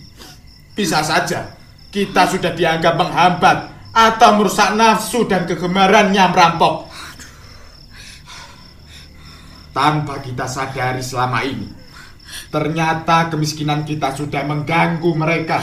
Bisa 0.77 1.01
saja 1.01 1.55
kita 1.89 2.27
sudah 2.27 2.51
dianggap 2.51 2.93
menghambat 2.99 3.57
atau 3.95 4.29
merusak 4.35 4.75
nafsu 4.75 5.23
dan 5.23 5.47
kegemarannya 5.47 6.23
merampok. 6.27 6.91
Tanpa 9.75 10.23
kita 10.23 10.47
sadari 10.47 11.03
selama 11.03 11.43
ini. 11.43 11.67
Ternyata 12.47 13.27
kemiskinan 13.27 13.83
kita 13.83 14.15
sudah 14.15 14.47
mengganggu 14.47 15.11
mereka. 15.11 15.59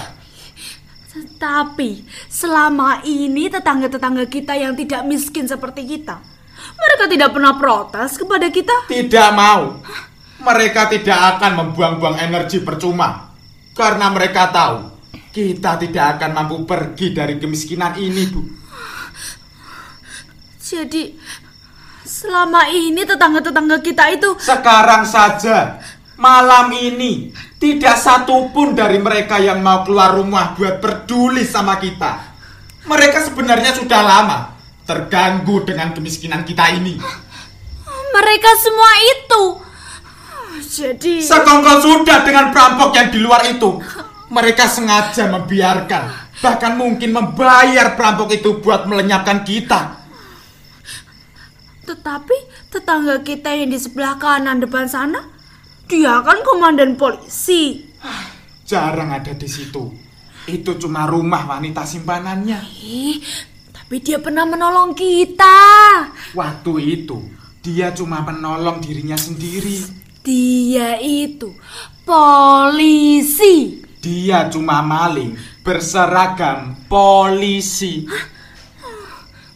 Tetapi 1.13 2.05
selama 2.29 3.01
ini 3.09 3.49
tetangga-tetangga 3.49 4.29
kita 4.29 4.53
yang 4.53 4.77
tidak 4.77 5.05
miskin 5.09 5.49
seperti 5.49 5.85
kita, 5.89 6.21
mereka 6.77 7.05
tidak 7.09 7.31
pernah 7.33 7.57
protes 7.57 8.21
kepada 8.21 8.49
kita. 8.53 8.89
Tidak 8.89 9.29
mau. 9.33 9.81
Mereka 10.43 10.93
tidak 10.93 11.19
akan 11.37 11.53
membuang-buang 11.65 12.21
energi 12.21 12.61
percuma. 12.61 13.33
Karena 13.73 14.13
mereka 14.13 14.53
tahu 14.53 14.93
kita 15.33 15.81
tidak 15.81 16.21
akan 16.21 16.31
mampu 16.37 16.69
pergi 16.69 17.17
dari 17.17 17.41
kemiskinan 17.41 17.97
ini, 17.97 18.23
Bu. 18.29 18.43
Jadi 20.61 21.17
selama 22.23 22.71
ini 22.71 23.03
tetangga-tetangga 23.03 23.83
kita 23.83 24.15
itu 24.15 24.39
Sekarang 24.39 25.03
saja, 25.03 25.83
malam 26.15 26.71
ini, 26.71 27.35
tidak 27.59 27.99
satu 27.99 28.55
pun 28.55 28.79
dari 28.79 29.03
mereka 29.03 29.43
yang 29.43 29.59
mau 29.59 29.83
keluar 29.83 30.15
rumah 30.15 30.55
buat 30.55 30.79
peduli 30.79 31.43
sama 31.43 31.83
kita. 31.83 32.31
Mereka 32.87 33.27
sebenarnya 33.27 33.75
sudah 33.75 34.01
lama 34.07 34.39
terganggu 34.87 35.67
dengan 35.67 35.91
kemiskinan 35.91 36.47
kita 36.47 36.71
ini. 36.79 37.03
mereka 38.13 38.51
semua 38.61 38.93
itu. 39.03 39.43
Jadi 40.63 41.25
Sekongkol 41.25 41.81
sudah 41.81 42.23
dengan 42.23 42.53
perampok 42.55 42.95
yang 42.95 43.09
di 43.11 43.19
luar 43.19 43.43
itu. 43.51 43.83
Mereka 44.33 44.65
sengaja 44.65 45.29
membiarkan, 45.29 46.09
bahkan 46.41 46.77
mungkin 46.77 47.13
membayar 47.13 47.93
perampok 47.97 48.33
itu 48.33 48.61
buat 48.61 48.89
melenyapkan 48.89 49.45
kita. 49.45 50.02
Tetapi 52.03 52.35
tetangga 52.67 53.23
kita 53.23 53.55
yang 53.55 53.71
di 53.71 53.79
sebelah 53.79 54.19
kanan 54.19 54.59
depan 54.59 54.91
sana, 54.91 55.23
dia 55.87 56.19
kan 56.27 56.43
komandan 56.43 56.99
polisi. 56.99 57.79
Jarang 58.67 59.15
ada 59.15 59.31
di 59.31 59.47
situ. 59.47 59.87
Itu 60.51 60.83
cuma 60.83 61.07
rumah 61.07 61.47
wanita 61.47 61.87
simpanannya. 61.87 62.59
Ih, 62.83 63.23
tapi 63.71 64.03
dia 64.03 64.19
pernah 64.19 64.43
menolong 64.43 64.99
kita. 64.99 65.63
Waktu 66.35 66.73
itu, 66.91 67.23
dia 67.63 67.95
cuma 67.95 68.19
menolong 68.27 68.83
dirinya 68.83 69.15
sendiri. 69.15 69.87
Dia 70.27 70.99
itu 70.99 71.55
polisi. 72.03 73.79
Dia 74.03 74.51
cuma 74.51 74.83
maling 74.83 75.39
berseragam 75.63 76.83
polisi. 76.91 78.11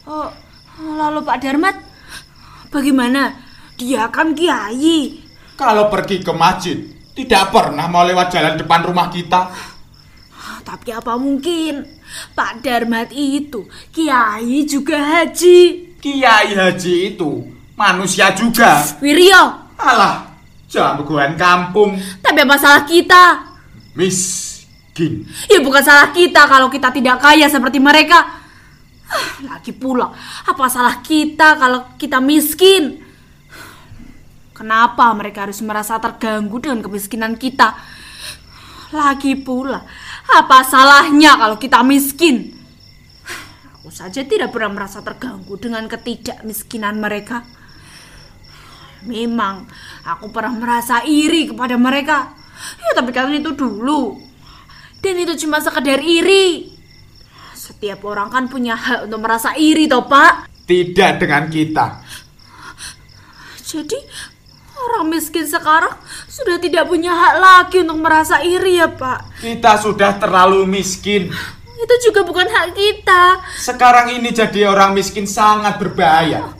Oh, 0.07 0.31
lalu 0.79 1.19
Pak 1.27 1.43
Darmat, 1.43 1.86
bagaimana? 2.77 3.33
Dia 3.73 4.05
kan 4.13 4.37
kiai. 4.37 5.17
Kalau 5.57 5.89
pergi 5.89 6.21
ke 6.21 6.29
masjid, 6.29 6.77
tidak 7.17 7.49
pernah 7.49 7.89
mau 7.89 8.05
lewat 8.05 8.29
jalan 8.29 8.53
depan 8.53 8.85
rumah 8.85 9.09
kita. 9.09 9.49
Tapi 10.61 10.91
apa 10.91 11.15
mungkin 11.15 11.79
Pak 12.35 12.59
Darmat 12.59 13.09
itu 13.15 13.65
kiai 13.89 14.67
juga 14.67 14.99
haji. 14.99 15.87
Kiai 15.97 16.53
Haji 16.53 17.15
itu 17.15 17.41
manusia 17.73 18.29
juga. 18.35 18.83
Wiryo, 19.01 19.43
Alah, 19.81 20.29
jagoan 20.69 21.33
kampung. 21.39 21.97
tapi 22.21 22.45
apa 22.45 22.55
salah 22.59 22.83
kita? 22.85 23.47
Miskin. 23.97 25.25
Ya 25.49 25.57
bukan 25.63 25.81
salah 25.81 26.13
kita 26.13 26.45
kalau 26.45 26.69
kita 26.69 26.93
tidak 26.93 27.17
kaya 27.17 27.49
seperti 27.49 27.81
mereka. 27.81 28.36
Lagi 29.47 29.71
pula, 29.71 30.11
apa 30.43 30.65
salah 30.67 30.99
kita 30.99 31.55
kalau 31.55 31.95
kita 31.95 32.19
miskin? 32.19 32.99
Kenapa 34.51 35.13
mereka 35.13 35.45
harus 35.45 35.61
merasa 35.61 36.01
terganggu 36.01 36.57
dengan 36.57 36.81
kemiskinan 36.81 37.37
kita? 37.37 37.77
Lagi 38.89 39.37
pula, 39.37 39.85
apa 40.27 40.65
salahnya 40.65 41.37
kalau 41.37 41.55
kita 41.61 41.85
miskin? 41.85 42.57
Aku 43.77 43.93
saja 43.93 44.25
tidak 44.25 44.51
pernah 44.51 44.83
merasa 44.83 44.99
terganggu 44.99 45.55
dengan 45.55 45.85
ketidakmiskinan 45.87 46.99
mereka. 46.99 47.45
Memang, 49.05 49.69
aku 50.03 50.33
pernah 50.33 50.57
merasa 50.57 51.05
iri 51.05 51.47
kepada 51.47 51.77
mereka. 51.79 52.33
Ya, 52.81 52.97
tapi 52.97 53.13
kan 53.13 53.29
itu 53.31 53.53
dulu. 53.53 54.17
Dan 54.99 55.21
itu 55.21 55.37
cuma 55.45 55.61
sekedar 55.61 56.01
iri. 56.01 56.76
Setiap 57.67 57.99
orang 58.07 58.31
kan 58.31 58.47
punya 58.47 58.79
hak 58.79 59.11
untuk 59.11 59.27
merasa 59.27 59.51
iri, 59.59 59.91
toh 59.91 60.07
Pak. 60.07 60.47
Tidak 60.63 61.19
dengan 61.19 61.51
kita. 61.51 61.99
Jadi, 63.59 63.99
orang 64.79 65.11
miskin 65.11 65.43
sekarang 65.43 65.91
sudah 66.31 66.63
tidak 66.63 66.87
punya 66.87 67.11
hak 67.11 67.35
lagi 67.35 67.83
untuk 67.83 67.99
merasa 67.99 68.39
iri 68.39 68.79
ya, 68.79 68.87
Pak. 68.87 69.43
Kita 69.43 69.75
sudah 69.83 70.15
terlalu 70.15 70.63
miskin. 70.63 71.27
Itu 71.75 71.95
juga 72.07 72.23
bukan 72.23 72.47
hak 72.47 72.71
kita. 72.71 73.43
Sekarang 73.59 74.15
ini 74.15 74.31
jadi 74.31 74.71
orang 74.71 74.95
miskin 74.95 75.27
sangat 75.27 75.75
berbahaya. 75.75 76.56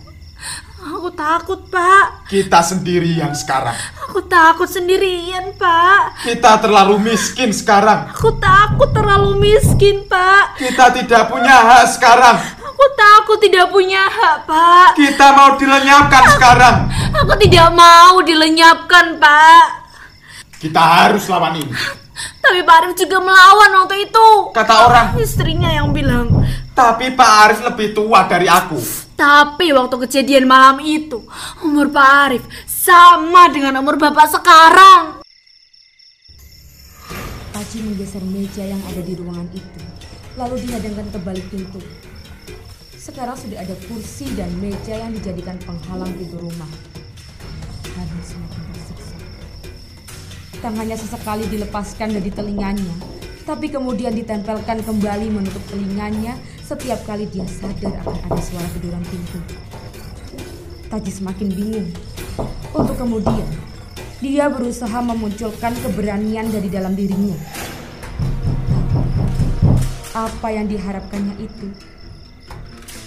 Aku 0.98 1.14
takut, 1.14 1.62
Pak. 1.70 2.26
Kita 2.26 2.58
sendiri 2.66 3.22
yang 3.22 3.30
sekarang. 3.30 3.78
Aku 4.10 4.18
takut 4.26 4.66
sendirian, 4.66 5.54
Pak. 5.54 6.26
Kita 6.26 6.58
terlalu 6.58 7.14
miskin 7.14 7.54
sekarang. 7.54 8.10
Aku 8.18 8.34
takut 8.42 8.90
terlalu 8.98 9.38
miskin, 9.38 10.10
Pak. 10.10 10.58
Kita 10.58 10.90
tidak 10.90 11.30
punya 11.30 11.54
hak 11.54 11.86
sekarang. 11.94 12.42
Aku 12.42 12.86
takut 12.98 13.38
tidak 13.38 13.70
punya 13.70 14.10
hak, 14.10 14.50
Pak. 14.50 14.98
Kita 14.98 15.38
mau 15.38 15.54
dilenyapkan 15.54 16.24
sekarang. 16.34 16.76
Aku 17.14 17.34
tidak 17.46 17.70
mau 17.78 18.18
dilenyapkan, 18.26 19.22
Pak. 19.22 19.66
Kita 20.58 20.82
harus 20.82 21.30
lawan 21.30 21.62
ini. 21.62 21.78
Tapi 22.42 22.66
Pak 22.66 22.74
Arif 22.74 22.98
juga 22.98 23.22
melawan 23.22 23.86
waktu 23.86 24.10
itu. 24.10 24.28
Kata 24.50 24.74
orang. 24.90 25.06
Istrinya 25.22 25.70
yang 25.70 25.94
bilang. 25.94 26.42
Tapi 26.78 27.10
Pak 27.18 27.32
Arif 27.42 27.60
lebih 27.66 27.98
tua 27.98 28.30
dari 28.30 28.46
aku. 28.46 28.78
Tapi 29.18 29.74
waktu 29.74 29.98
kejadian 29.98 30.46
malam 30.46 30.78
itu, 30.78 31.26
umur 31.66 31.90
Pak 31.90 32.10
Arif 32.30 32.46
sama 32.70 33.50
dengan 33.50 33.82
umur 33.82 33.98
Bapak 33.98 34.30
sekarang. 34.30 35.26
Paci 37.50 37.82
menggeser 37.82 38.22
meja 38.30 38.62
yang 38.62 38.78
ada 38.86 39.02
di 39.02 39.18
ruangan 39.18 39.50
itu, 39.58 39.82
lalu 40.38 40.70
dihadangkan 40.70 41.10
ke 41.10 41.20
balik 41.26 41.50
pintu. 41.50 41.82
Sekarang 42.94 43.34
sudah 43.34 43.58
ada 43.58 43.74
kursi 43.90 44.30
dan 44.38 44.54
meja 44.62 45.02
yang 45.02 45.10
dijadikan 45.18 45.58
penghalang 45.66 46.14
pintu 46.14 46.38
rumah. 46.38 46.70
Namun 47.98 48.22
semakin 48.22 48.62
tersiksa. 48.70 49.18
Tangannya 50.62 50.94
sesekali 50.94 51.50
dilepaskan 51.50 52.22
dari 52.22 52.30
telinganya, 52.30 52.94
tapi 53.50 53.66
kemudian 53.74 54.14
ditempelkan 54.14 54.86
kembali 54.86 55.34
menutup 55.34 55.66
telinganya 55.74 56.38
setiap 56.68 57.00
kali 57.08 57.24
dia 57.32 57.48
sadar 57.48 57.96
akan 58.04 58.28
ada 58.28 58.42
suara 58.44 58.68
keduran 58.76 59.00
pintu. 59.08 59.40
Taji 60.92 61.12
semakin 61.16 61.48
bingung. 61.48 61.88
Untuk 62.76 63.00
kemudian, 63.00 63.48
dia 64.20 64.52
berusaha 64.52 65.00
memunculkan 65.00 65.72
keberanian 65.80 66.52
dari 66.52 66.68
dalam 66.68 66.92
dirinya. 66.92 67.40
Apa 70.12 70.52
yang 70.52 70.68
diharapkannya 70.68 71.40
itu 71.40 71.72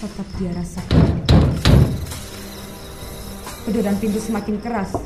tetap 0.01 0.27
dia 0.41 0.57
rasakan. 0.57 1.21
Keduran 3.69 3.97
pintu 4.01 4.25
semakin 4.25 4.57
keras. 4.57 4.97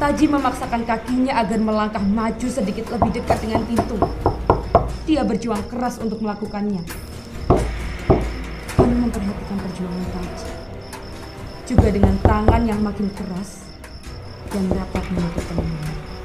Taji 0.00 0.32
memaksakan 0.32 0.88
kakinya 0.88 1.44
agar 1.44 1.60
melangkah 1.60 2.00
maju 2.00 2.48
sedikit 2.48 2.88
lebih 2.88 3.20
dekat 3.20 3.36
dengan 3.44 3.68
pintu. 3.68 4.00
Dia 5.04 5.28
berjuang 5.28 5.60
keras 5.68 6.00
untuk 6.00 6.24
melakukannya. 6.24 7.07
Memperhatikan 9.08 9.56
perjuangan 9.56 10.04
Taji. 10.12 10.48
Juga 11.64 11.88
dengan 11.88 12.12
tangan 12.20 12.60
yang 12.68 12.76
makin 12.84 13.08
keras 13.16 13.64
dan 14.52 14.68
dapat 14.68 15.00
menutup 15.16 15.40
telinganya. 15.48 16.17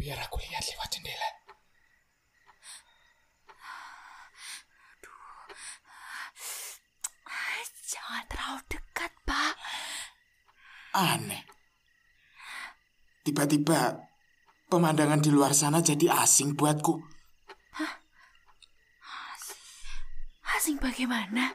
Biar 0.00 0.16
aku 0.16 0.40
lihat 0.40 0.64
lewat 0.64 0.88
jendela. 0.96 1.28
Jangan 7.84 8.24
terlalu 8.32 8.60
dekat, 8.72 9.12
Pak. 9.28 9.54
Aneh. 10.96 11.44
Tiba-tiba 13.20 14.08
pemandangan 14.72 15.20
di 15.20 15.28
luar 15.28 15.52
sana 15.52 15.84
jadi 15.84 16.08
asing 16.08 16.56
buatku. 16.56 16.96
Asing 20.56 20.80
bagaimana? 20.80 21.52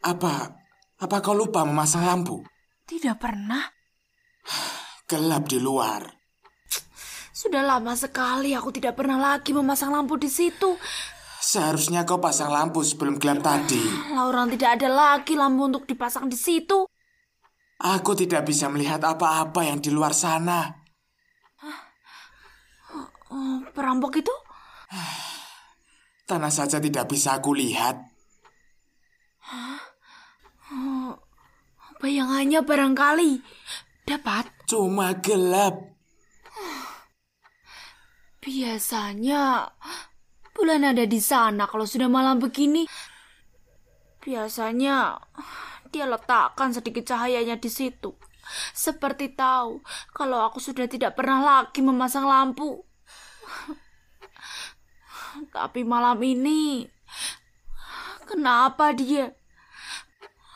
Apa 0.00 0.48
apa 0.96 1.16
kau 1.20 1.36
lupa 1.36 1.60
memasang 1.68 2.08
lampu? 2.08 2.40
Tidak 2.88 3.20
pernah. 3.20 3.68
Gelap 5.04 5.44
di 5.44 5.60
luar. 5.60 6.15
Sudah 7.46 7.62
lama 7.62 7.94
sekali 7.94 8.58
aku 8.58 8.74
tidak 8.74 8.98
pernah 8.98 9.22
lagi 9.22 9.54
memasang 9.54 9.94
lampu 9.94 10.18
di 10.18 10.26
situ. 10.26 10.74
Seharusnya 11.38 12.02
kau 12.02 12.18
pasang 12.18 12.50
lampu 12.50 12.82
sebelum 12.82 13.22
gelap 13.22 13.38
tadi. 13.38 13.78
Laurang 14.10 14.50
tidak 14.50 14.82
ada 14.82 14.90
lagi 14.90 15.38
lampu 15.38 15.70
untuk 15.70 15.86
dipasang 15.86 16.26
di 16.26 16.34
situ. 16.34 16.90
Aku 17.78 18.18
tidak 18.18 18.50
bisa 18.50 18.66
melihat 18.66 18.98
apa-apa 18.98 19.62
yang 19.62 19.78
di 19.78 19.94
luar 19.94 20.10
sana. 20.10 20.74
Oh, 23.30 23.62
perampok 23.70 24.18
itu? 24.18 24.34
Tanah 26.26 26.50
saja 26.50 26.82
tidak 26.82 27.06
bisa 27.06 27.38
aku 27.38 27.54
lihat. 27.54 27.94
Bayangannya 32.02 32.66
barangkali 32.66 33.30
dapat. 34.02 34.50
Cuma 34.66 35.14
gelap. 35.22 35.95
Biasanya 38.46 39.74
bulan 40.54 40.86
ada 40.86 41.02
di 41.02 41.18
sana 41.18 41.66
kalau 41.66 41.82
sudah 41.82 42.06
malam 42.06 42.38
begini. 42.38 42.86
Biasanya 44.22 45.18
dia 45.90 46.06
letakkan 46.06 46.70
sedikit 46.70 47.10
cahayanya 47.10 47.58
di 47.58 47.66
situ. 47.66 48.14
Seperti 48.70 49.34
tahu 49.34 49.82
kalau 50.14 50.46
aku 50.46 50.62
sudah 50.62 50.86
tidak 50.86 51.18
pernah 51.18 51.42
lagi 51.42 51.82
memasang 51.82 52.22
lampu. 52.22 52.86
Tapi 55.50 55.82
malam 55.82 56.22
ini 56.22 56.86
kenapa 58.30 58.94
dia? 58.94 59.34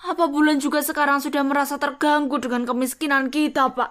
Apa 0.07 0.31
bulan 0.31 0.63
juga 0.63 0.79
sekarang 0.79 1.19
sudah 1.19 1.43
merasa 1.43 1.75
terganggu 1.75 2.39
dengan 2.39 2.63
kemiskinan 2.71 3.35
kita, 3.35 3.75
Pak? 3.75 3.91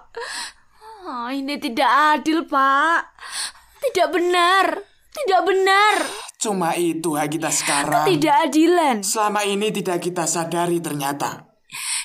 Ah, 1.04 1.30
ini 1.36 1.60
tidak 1.60 2.16
adil, 2.16 2.48
Pak. 2.48 3.12
Tidak 3.80 4.08
benar. 4.12 4.66
Tidak 5.10 5.42
benar. 5.42 5.94
Cuma 6.40 6.72
itu 6.78 7.18
hak 7.18 7.36
kita 7.36 7.50
sekarang. 7.52 8.06
Ketidakadilan. 8.08 9.02
Selama 9.04 9.44
ini 9.44 9.68
tidak 9.74 10.00
kita 10.00 10.24
sadari 10.24 10.78
ternyata. 10.78 11.50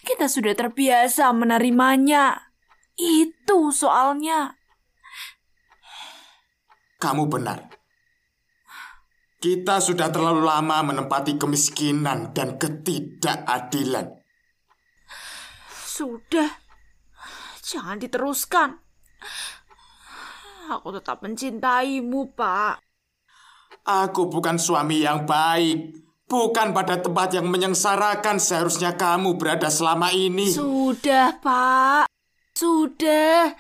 Kita 0.04 0.28
sudah 0.28 0.52
terbiasa 0.58 1.32
menerimanya. 1.32 2.52
Itu 2.96 3.72
soalnya. 3.76 4.56
Kamu 7.00 7.28
benar. 7.28 7.76
Kita 9.40 9.78
sudah 9.78 10.10
terlalu 10.10 10.42
lama 10.42 10.82
menempati 10.82 11.38
kemiskinan 11.38 12.34
dan 12.34 12.58
ketidakadilan. 12.58 14.10
Sudah. 15.70 16.50
Jangan 17.62 18.02
diteruskan. 18.02 18.82
Aku 20.66 20.90
tetap 20.90 21.22
mencintaimu, 21.22 22.34
Pak. 22.34 22.82
Aku 23.86 24.26
bukan 24.34 24.58
suami 24.58 25.06
yang 25.06 25.30
baik. 25.30 26.02
Bukan 26.26 26.74
pada 26.74 26.98
tempat 26.98 27.38
yang 27.38 27.46
menyengsarakan 27.54 28.42
seharusnya 28.42 28.98
kamu 28.98 29.38
berada 29.38 29.70
selama 29.70 30.10
ini. 30.10 30.50
Sudah, 30.50 31.38
Pak. 31.38 32.10
Sudah. 32.58 33.54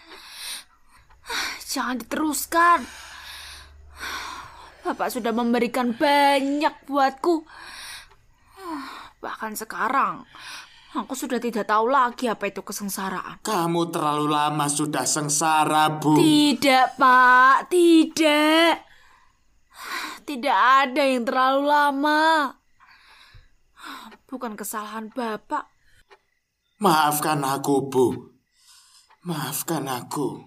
Jangan 1.62 2.02
diteruskan. 2.02 2.82
Bapak 4.82 5.14
sudah 5.14 5.30
memberikan 5.30 5.94
banyak 5.94 6.74
buatku. 6.90 7.46
Bahkan 9.22 9.54
sekarang, 9.58 10.26
aku 10.96 11.14
sudah 11.14 11.40
tidak 11.44 11.68
tahu 11.68 11.92
lagi 11.92 12.32
apa 12.32 12.48
itu 12.48 12.64
kesengsaraan. 12.64 13.44
Kamu 13.44 13.92
terlalu 13.92 14.32
lama 14.32 14.66
sudah 14.72 15.04
sengsara, 15.04 16.00
Bu. 16.00 16.16
Tidak, 16.16 16.96
Pak. 16.96 17.68
Tidak. 17.68 18.72
Tidak 20.26 20.58
ada 20.58 21.04
yang 21.06 21.22
terlalu 21.22 21.62
lama. 21.70 22.50
Bukan 24.26 24.58
kesalahan 24.58 25.14
Bapak. 25.14 25.70
Maafkan 26.82 27.46
aku, 27.46 27.76
Bu. 27.88 28.06
Maafkan 29.24 29.86
aku. 29.86 30.44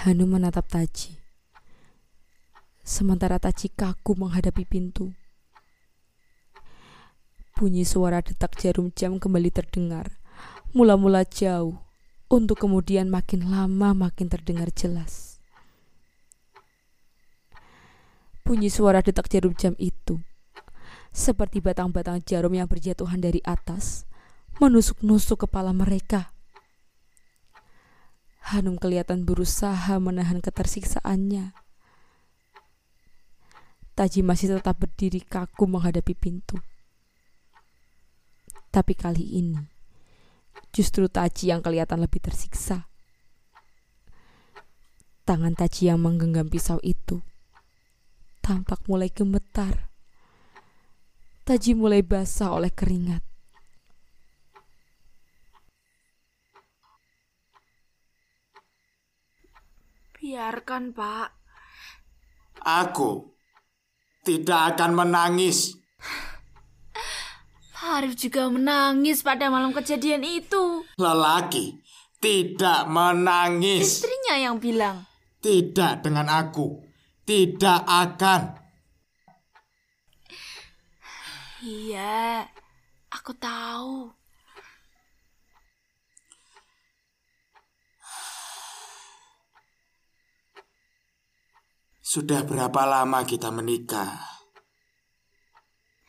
Hanu 0.00 0.24
menatap 0.24 0.64
Taji. 0.64 1.19
Sementara 2.90 3.38
Taji 3.38 3.70
kaku 3.70 4.18
menghadapi 4.18 4.66
pintu. 4.66 5.14
Bunyi 7.54 7.86
suara 7.86 8.18
detak 8.18 8.58
jarum 8.58 8.90
jam 8.90 9.22
kembali 9.22 9.46
terdengar. 9.54 10.18
Mula-mula 10.74 11.22
jauh, 11.22 11.78
untuk 12.26 12.58
kemudian 12.66 13.06
makin 13.06 13.46
lama 13.46 13.94
makin 13.94 14.26
terdengar 14.26 14.74
jelas. 14.74 15.38
Bunyi 18.42 18.66
suara 18.66 19.06
detak 19.06 19.30
jarum 19.30 19.54
jam 19.54 19.78
itu 19.78 20.18
seperti 21.14 21.62
batang-batang 21.62 22.18
jarum 22.26 22.58
yang 22.58 22.66
berjatuhan 22.66 23.22
dari 23.22 23.38
atas, 23.46 24.02
menusuk-nusuk 24.58 25.46
kepala 25.46 25.70
mereka. 25.70 26.34
Hanum 28.50 28.74
kelihatan 28.74 29.22
berusaha 29.22 29.94
menahan 30.02 30.42
ketersiksaannya. 30.42 31.59
Taji 34.00 34.24
masih 34.24 34.56
tetap 34.56 34.80
berdiri 34.80 35.20
kaku 35.20 35.68
menghadapi 35.68 36.16
pintu. 36.16 36.56
Tapi 38.72 38.96
kali 38.96 39.44
ini, 39.44 39.60
justru 40.72 41.04
Taji 41.04 41.52
yang 41.52 41.60
kelihatan 41.60 42.00
lebih 42.00 42.24
tersiksa. 42.24 42.88
Tangan 45.28 45.52
Taji 45.52 45.92
yang 45.92 46.00
menggenggam 46.00 46.48
pisau 46.48 46.80
itu 46.80 47.20
tampak 48.40 48.80
mulai 48.88 49.12
gemetar. 49.12 49.92
Taji 51.44 51.76
mulai 51.76 52.00
basah 52.00 52.56
oleh 52.56 52.72
keringat. 52.72 53.20
Biarkan, 60.16 60.96
Pak. 60.96 61.28
Aku 62.64 63.39
tidak 64.26 64.76
akan 64.76 64.90
menangis. 64.94 65.76
Pak 67.72 68.04
Arif 68.04 68.14
juga 68.20 68.46
menangis 68.52 69.24
pada 69.24 69.48
malam 69.48 69.72
kejadian 69.72 70.20
itu. 70.20 70.84
Lelaki 71.00 71.80
tidak 72.20 72.84
menangis. 72.92 74.04
Istrinya 74.04 74.36
yang 74.36 74.60
bilang. 74.60 75.08
Tidak 75.40 76.04
dengan 76.04 76.28
aku. 76.28 76.84
Tidak 77.24 77.80
akan. 77.88 78.42
Iya, 81.64 82.44
aku 83.08 83.32
tahu. 83.36 84.19
Sudah 92.10 92.42
berapa 92.42 92.90
lama 92.90 93.22
kita 93.22 93.54
menikah? 93.54 94.18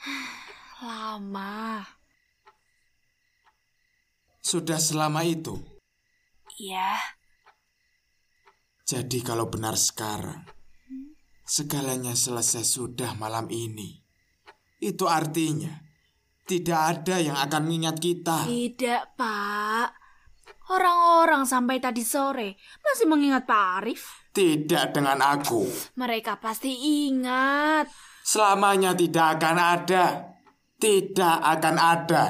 Lama. 0.82 1.86
Sudah 4.42 4.82
selama 4.82 5.22
itu. 5.22 5.62
Iya, 6.58 6.98
Jadi 8.82 9.22
kalau 9.22 9.46
benar 9.46 9.78
sekarang, 9.78 10.42
segalanya 11.46 12.18
selesai 12.18 12.66
sudah 12.66 13.14
malam 13.14 13.46
ini. 13.54 14.02
Itu 14.82 15.06
artinya 15.06 15.86
tidak 16.50 16.82
ada 16.98 17.22
yang 17.22 17.38
akan 17.38 17.62
mengingat 17.62 18.02
kita. 18.02 18.50
tidak, 18.50 19.14
Pak. 19.14 20.01
Orang-orang 20.72 21.44
sampai 21.44 21.84
tadi 21.84 22.00
sore 22.00 22.56
masih 22.80 23.04
mengingat 23.12 23.44
Pak 23.44 23.84
Arif. 23.84 24.24
Tidak 24.32 24.96
dengan 24.96 25.20
aku. 25.20 25.68
Mereka 26.00 26.40
pasti 26.40 26.72
ingat. 27.12 27.92
Selamanya 28.24 28.96
tidak 28.96 29.36
akan 29.36 29.58
ada. 29.60 30.06
Tidak 30.80 31.38
akan 31.44 31.76
ada. 31.76 32.24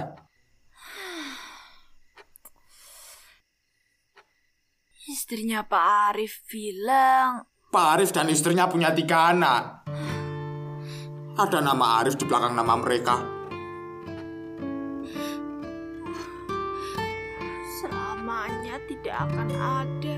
Istrinya 5.05 5.61
Pak 5.61 5.85
Arif 6.09 6.41
bilang, 6.49 7.45
Pak 7.69 7.85
Arif 7.93 8.09
dan 8.09 8.25
istrinya 8.33 8.65
punya 8.65 8.89
tiga 8.95 9.29
anak. 9.29 9.85
Ada 11.37 11.61
nama 11.61 12.01
Arif 12.01 12.17
di 12.17 12.25
belakang 12.25 12.57
nama 12.57 12.73
mereka. 12.73 13.40
Selamanya 18.31 18.79
tidak 18.87 19.15
akan 19.27 19.49
ada. 19.59 20.15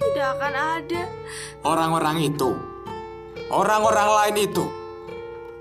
Tidak 0.00 0.28
akan 0.32 0.54
ada. 0.56 1.02
Orang-orang 1.60 2.24
itu 2.24 2.50
orang-orang 3.52 4.08
lain 4.08 4.36
itu. 4.48 4.64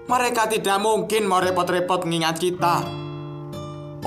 Mereka 0.08 0.48
tidak 0.48 0.80
mungkin 0.80 1.28
mau 1.28 1.44
repot-repot 1.44 2.08
mengingat 2.08 2.40
kita. 2.40 2.88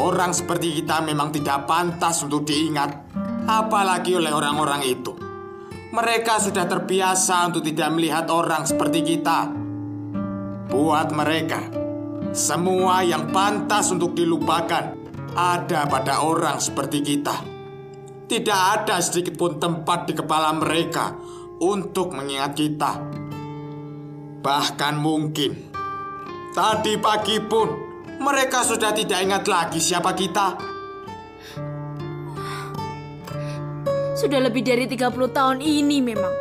Orang 0.00 0.32
seperti 0.32 0.80
kita 0.80 1.04
memang 1.04 1.28
tidak 1.28 1.68
pantas 1.68 2.24
untuk 2.24 2.48
diingat, 2.48 3.12
apalagi 3.44 4.16
oleh 4.16 4.32
orang-orang 4.32 4.80
itu. 4.88 5.12
Mereka 5.92 6.40
sudah 6.40 6.64
terbiasa 6.64 7.52
untuk 7.52 7.60
tidak 7.60 7.92
melihat 7.92 8.24
orang 8.32 8.64
seperti 8.64 9.04
kita. 9.04 9.52
Buat 10.72 11.12
mereka, 11.12 11.60
semua 12.32 13.04
yang 13.04 13.28
pantas 13.28 13.92
untuk 13.92 14.16
dilupakan 14.16 14.99
ada 15.34 15.86
pada 15.86 16.22
orang 16.22 16.58
seperti 16.58 16.98
kita. 17.04 17.36
Tidak 18.30 18.60
ada 18.78 19.02
sedikit 19.02 19.34
pun 19.34 19.58
tempat 19.58 20.06
di 20.06 20.14
kepala 20.14 20.54
mereka 20.54 21.14
untuk 21.60 22.14
mengingat 22.14 22.52
kita. 22.54 22.92
Bahkan 24.40 24.94
mungkin 24.96 25.52
tadi 26.54 26.94
pagi 26.96 27.36
pun 27.42 27.68
mereka 28.22 28.62
sudah 28.62 28.94
tidak 28.94 29.18
ingat 29.20 29.44
lagi 29.50 29.78
siapa 29.82 30.14
kita. 30.14 30.46
Sudah 34.14 34.40
lebih 34.40 34.60
dari 34.60 34.84
30 34.84 35.10
tahun 35.32 35.58
ini 35.64 35.98
memang 36.04 36.34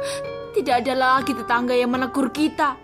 tidak 0.52 0.84
ada 0.84 0.94
lagi 0.94 1.32
tetangga 1.32 1.72
yang 1.74 1.90
menegur 1.90 2.30
kita. 2.30 2.76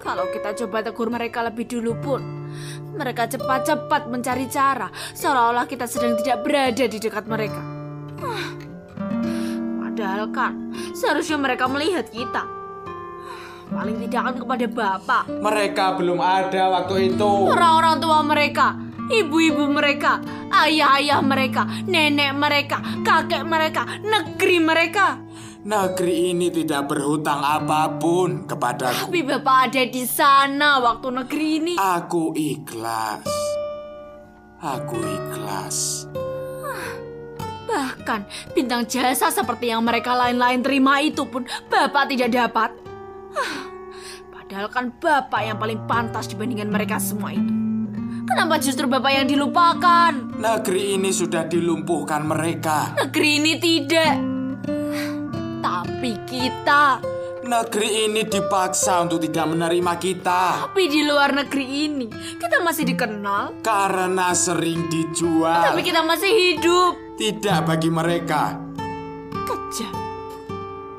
Kalau 0.00 0.26
kita 0.32 0.56
coba 0.64 0.82
tegur 0.82 1.06
mereka 1.12 1.44
lebih 1.44 1.70
dulu 1.70 1.92
pun, 2.00 2.39
mereka 2.90 3.26
cepat-cepat 3.26 4.10
mencari 4.10 4.46
cara 4.46 4.90
seolah-olah 5.14 5.64
kita 5.64 5.86
sedang 5.86 6.18
tidak 6.18 6.42
berada 6.42 6.84
di 6.84 6.98
dekat 6.98 7.24
mereka. 7.24 7.62
Padahal 9.80 10.32
kan 10.32 10.52
seharusnya 10.92 11.36
mereka 11.36 11.68
melihat 11.68 12.08
kita. 12.08 12.42
Paling 13.70 14.02
tidak 14.02 14.22
kan 14.26 14.34
kepada 14.34 14.66
bapak, 14.66 15.24
Mereka 15.30 15.84
belum 15.94 16.18
ada 16.18 16.62
waktu 16.74 17.14
itu. 17.14 17.30
orang-orang 17.46 18.02
tua 18.02 18.18
mereka, 18.26 18.74
ibu-ibu 19.06 19.62
mereka, 19.70 20.18
ayah-ayah 20.50 21.22
mereka, 21.22 21.62
nenek 21.86 22.34
mereka, 22.34 22.82
kakek 23.06 23.46
mereka, 23.46 23.86
negeri 24.02 24.58
mereka. 24.58 25.22
Negeri 25.60 26.32
ini 26.32 26.48
tidak 26.48 26.88
berhutang 26.88 27.44
apa 27.44 28.00
pun 28.00 28.48
kepadaku. 28.48 29.12
Tapi 29.12 29.20
bapak 29.20 29.58
ada 29.68 29.82
di 29.84 30.08
sana 30.08 30.80
waktu 30.80 31.08
negeri 31.12 31.48
ini. 31.60 31.74
Aku 31.76 32.32
ikhlas. 32.32 33.28
Aku 34.56 34.96
ikhlas. 34.96 36.08
Bahkan 37.68 38.20
bintang 38.56 38.88
jasa 38.88 39.28
seperti 39.28 39.68
yang 39.68 39.84
mereka 39.84 40.16
lain-lain 40.16 40.64
terima 40.64 41.04
itu 41.04 41.28
pun 41.28 41.44
Bapak 41.68 42.08
tidak 42.08 42.32
dapat. 42.32 42.72
Hah, 43.36 43.68
Padahal 44.32 44.66
kan 44.72 44.96
Bapak 44.96 45.44
yang 45.44 45.60
paling 45.60 45.84
pantas 45.84 46.24
dibandingkan 46.26 46.72
mereka 46.72 46.96
semua 46.96 47.36
itu. 47.36 47.52
Kenapa 48.26 48.56
justru 48.58 48.88
Bapak 48.88 49.12
yang 49.12 49.28
dilupakan? 49.28 50.40
Negeri 50.40 50.96
ini 50.96 51.12
sudah 51.12 51.44
dilumpuhkan 51.44 52.24
mereka. 52.24 52.96
Negeri 52.96 53.30
ini 53.38 53.52
tidak. 53.60 54.39
Tapi 55.60 56.12
kita, 56.24 57.00
Negeri 57.40 58.04
ini 58.04 58.22
dipaksa 58.22 59.00
untuk 59.00 59.16
tidak 59.18 59.48
menerima 59.48 59.96
kita 59.96 60.68
tapi 60.68 60.86
di 60.86 61.00
luar 61.02 61.32
negeri 61.32 61.88
ini, 61.88 62.06
kita 62.36 62.60
masih 62.60 62.84
dikenal. 62.84 63.64
karena 63.64 64.32
sering 64.32 64.84
dijual. 64.88 65.72
Tapi 65.72 65.80
kita 65.80 66.04
masih 66.04 66.28
hidup. 66.28 66.92
Tidak 67.16 67.64
bagi 67.64 67.88
mereka. 67.88 68.60
Kejam, 69.32 69.92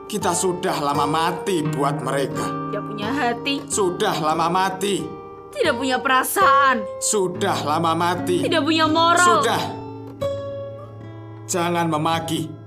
Kita 0.06 0.34
sudah 0.34 0.82
lama 0.82 1.06
mati 1.06 1.62
buat 1.62 2.02
mereka. 2.02 2.46
tidak 2.68 2.84
punya 2.84 3.10
hati, 3.10 3.56
Sudah 3.70 4.16
lama 4.18 4.48
mati. 4.50 4.98
tidak 5.54 5.78
punya 5.78 5.98
perasaan, 5.98 6.82
Sudah 6.98 7.58
lama 7.62 7.94
mati. 7.94 8.42
tidak 8.42 8.62
punya 8.62 8.90
moral. 8.90 9.46
Sudah. 9.46 9.62
Jangan 11.46 11.86
memaki. 11.86 12.61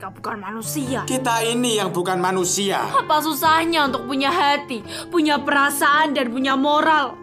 Mereka 0.00 0.16
bukan 0.16 0.40
manusia. 0.40 1.04
Kita 1.04 1.44
ini 1.44 1.76
yang 1.76 1.92
bukan 1.92 2.16
manusia. 2.24 2.88
Apa 2.88 3.20
susahnya 3.20 3.84
untuk 3.84 4.08
punya 4.08 4.32
hati, 4.32 4.80
punya 5.12 5.36
perasaan, 5.36 6.16
dan 6.16 6.32
punya 6.32 6.56
moral? 6.56 7.20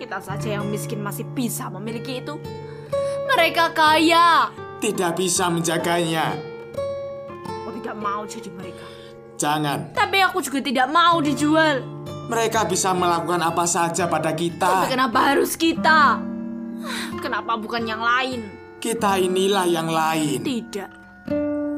Kita 0.00 0.24
saja 0.24 0.56
yang 0.56 0.64
miskin 0.72 1.04
masih 1.04 1.28
bisa 1.36 1.68
memiliki 1.68 2.24
itu. 2.24 2.40
Mereka 3.28 3.76
kaya. 3.76 4.48
Tidak 4.80 5.12
bisa 5.20 5.52
menjaganya. 5.52 6.32
Aku 7.44 7.76
tidak 7.84 7.96
mau 8.00 8.24
jadi 8.24 8.48
mereka. 8.56 8.88
Jangan. 9.36 9.92
Tapi 9.92 10.16
aku 10.24 10.40
juga 10.40 10.64
tidak 10.64 10.88
mau 10.88 11.20
dijual. 11.20 11.84
Mereka 12.32 12.72
bisa 12.72 12.96
melakukan 12.96 13.44
apa 13.44 13.68
saja 13.68 14.08
pada 14.08 14.32
Tapi 14.32 14.48
kita. 14.48 14.88
kenapa 14.88 15.28
harus 15.28 15.60
kita? 15.60 16.24
Kenapa 17.20 17.52
bukan 17.60 17.84
yang 17.84 18.00
lain? 18.00 18.61
Kita 18.82 19.14
inilah 19.14 19.62
yang 19.70 19.86
lain. 19.86 20.42
Tidak. 20.42 20.90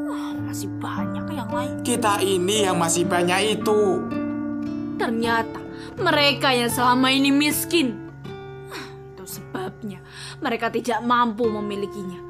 Ah, 0.08 0.32
Masih 0.40 0.72
banyak 0.80 1.26
yang 1.36 1.50
lain. 1.52 1.84
Kita 1.84 2.16
ini 2.24 2.64
yang 2.64 2.80
masih 2.80 3.04
banyak 3.04 3.60
itu. 3.60 4.08
Ternyata 4.96 5.60
mereka 6.00 6.56
yang 6.56 6.72
selama 6.72 7.12
ini 7.12 7.28
miskin. 7.28 8.08
Ah, 8.72 8.88
Itu 9.12 9.28
sebabnya 9.28 10.00
mereka 10.40 10.72
tidak 10.72 11.04
mampu 11.04 11.44
memilikinya. 11.44 12.24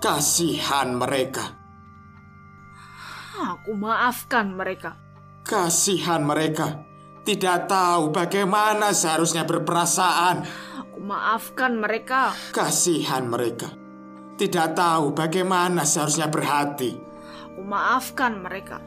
Kasihan 0.00 0.96
mereka. 0.96 1.58
Aku 3.40 3.74
maafkan 3.76 4.54
mereka. 4.54 4.96
Kasihan 5.44 6.22
mereka. 6.24 6.89
Tidak 7.20 7.68
tahu 7.68 8.08
bagaimana 8.16 8.96
seharusnya 8.96 9.44
berperasaan. 9.44 10.40
Aku 10.80 10.98
maafkan 11.04 11.76
mereka. 11.76 12.32
Kasihan 12.48 13.28
mereka. 13.28 13.68
Tidak 14.40 14.72
tahu 14.72 15.12
bagaimana 15.12 15.84
seharusnya 15.84 16.32
berhati. 16.32 16.96
Aku 17.44 17.60
maafkan 17.60 18.40
mereka. 18.40 18.80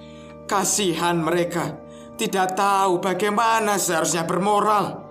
Kasihan 0.50 1.22
mereka. 1.22 1.78
Tidak 2.18 2.58
tahu 2.58 2.98
bagaimana 2.98 3.78
seharusnya 3.78 4.26
bermoral. 4.26 5.06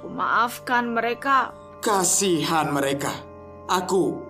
Aku 0.00 0.08
maafkan 0.12 0.92
mereka. 0.92 1.56
Kasihan 1.80 2.76
mereka. 2.76 3.12
Aku. 3.72 4.20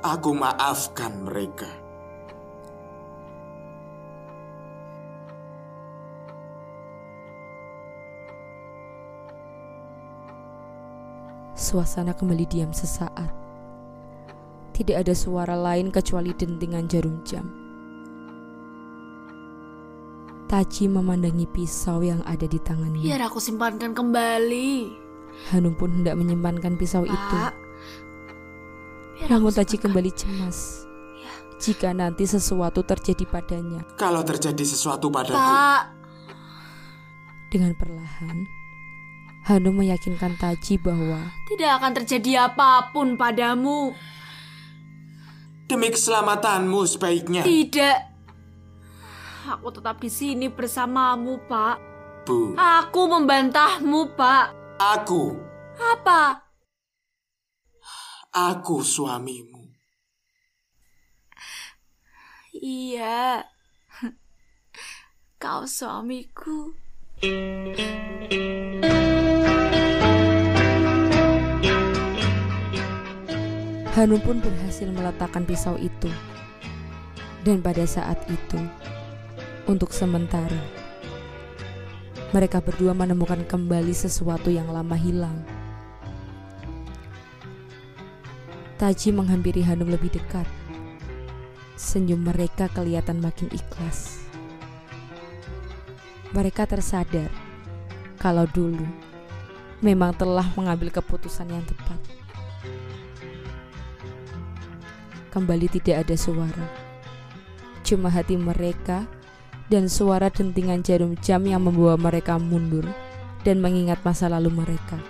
Aku 0.00 0.30
maafkan 0.32 1.28
mereka. 1.28 1.81
Suasana 11.62 12.10
kembali 12.10 12.42
diam 12.50 12.74
sesaat. 12.74 13.30
Tidak 14.74 14.98
ada 14.98 15.14
suara 15.14 15.54
lain 15.54 15.94
kecuali 15.94 16.34
dentingan 16.34 16.90
jarum 16.90 17.22
jam. 17.22 17.46
Taji 20.50 20.90
memandangi 20.90 21.46
pisau 21.46 22.02
yang 22.02 22.18
ada 22.26 22.50
di 22.50 22.58
tangannya. 22.58 23.06
Biar 23.06 23.30
aku 23.30 23.38
simpankan 23.38 23.94
kembali. 23.94 24.90
Hanum 25.54 25.78
pun 25.78 26.02
hendak 26.02 26.18
menyimpankan 26.18 26.74
pisau 26.74 27.06
itu. 27.06 27.14
Pak. 27.14 27.54
Biar 29.22 29.28
Namun 29.30 29.54
Taji 29.54 29.78
kembali 29.78 30.10
cemas. 30.18 30.82
Jika 31.62 31.94
nanti 31.94 32.26
sesuatu 32.26 32.82
terjadi 32.82 33.22
padanya. 33.22 33.86
Kalau 33.94 34.26
terjadi 34.26 34.66
sesuatu 34.66 35.14
padaku, 35.14 35.38
Pak, 35.38 35.82
Dengan 37.54 37.70
perlahan, 37.78 38.61
Hanum 39.42 39.74
meyakinkan 39.74 40.38
Taji 40.38 40.78
bahwa 40.78 41.34
tidak 41.50 41.82
akan 41.82 41.92
terjadi 41.98 42.46
apa 42.46 42.94
pun 42.94 43.18
padamu. 43.18 43.90
demi 45.66 45.88
keselamatanmu 45.88 46.80
sebaiknya. 46.84 47.42
Tidak. 47.42 47.98
Aku 49.48 49.72
tetap 49.72 49.98
di 49.98 50.06
sini 50.06 50.46
bersamamu, 50.46 51.40
Pak. 51.48 51.76
Bu, 52.22 52.54
Aku 52.54 53.08
membantahmu, 53.08 54.14
Pak. 54.14 54.46
aku, 54.78 55.34
Apa? 55.74 56.44
aku 58.30 58.80
suamimu. 58.80 59.64
Iya. 62.54 63.42
Kau 65.36 65.66
suamiku. 65.66 66.70
Hanum 73.92 74.16
pun 74.24 74.40
berhasil 74.40 74.88
meletakkan 74.88 75.44
pisau 75.44 75.76
itu. 75.76 76.08
Dan 77.44 77.60
pada 77.60 77.84
saat 77.84 78.16
itu, 78.24 78.56
untuk 79.68 79.92
sementara, 79.92 80.56
mereka 82.32 82.64
berdua 82.64 82.96
menemukan 82.96 83.44
kembali 83.44 83.92
sesuatu 83.92 84.48
yang 84.48 84.72
lama 84.72 84.96
hilang. 84.96 85.44
Taji 88.80 89.12
menghampiri 89.12 89.60
Hanum 89.60 89.92
lebih 89.92 90.08
dekat. 90.08 90.48
Senyum 91.76 92.24
mereka 92.24 92.72
kelihatan 92.72 93.20
makin 93.20 93.52
ikhlas. 93.52 94.24
Mereka 96.32 96.64
tersadar 96.64 97.28
kalau 98.16 98.48
dulu 98.48 98.88
memang 99.84 100.16
telah 100.16 100.48
mengambil 100.56 100.88
keputusan 100.88 101.52
yang 101.52 101.66
tepat. 101.68 102.21
Kembali 105.32 105.64
tidak 105.64 106.04
ada 106.04 106.12
suara, 106.12 106.66
cuma 107.80 108.12
hati 108.12 108.36
mereka 108.36 109.08
dan 109.72 109.88
suara 109.88 110.28
dentingan 110.28 110.84
jarum 110.84 111.16
jam 111.24 111.40
yang 111.48 111.64
membawa 111.64 111.96
mereka 111.96 112.36
mundur 112.36 112.84
dan 113.40 113.64
mengingat 113.64 113.96
masa 114.04 114.28
lalu 114.28 114.52
mereka. 114.52 115.00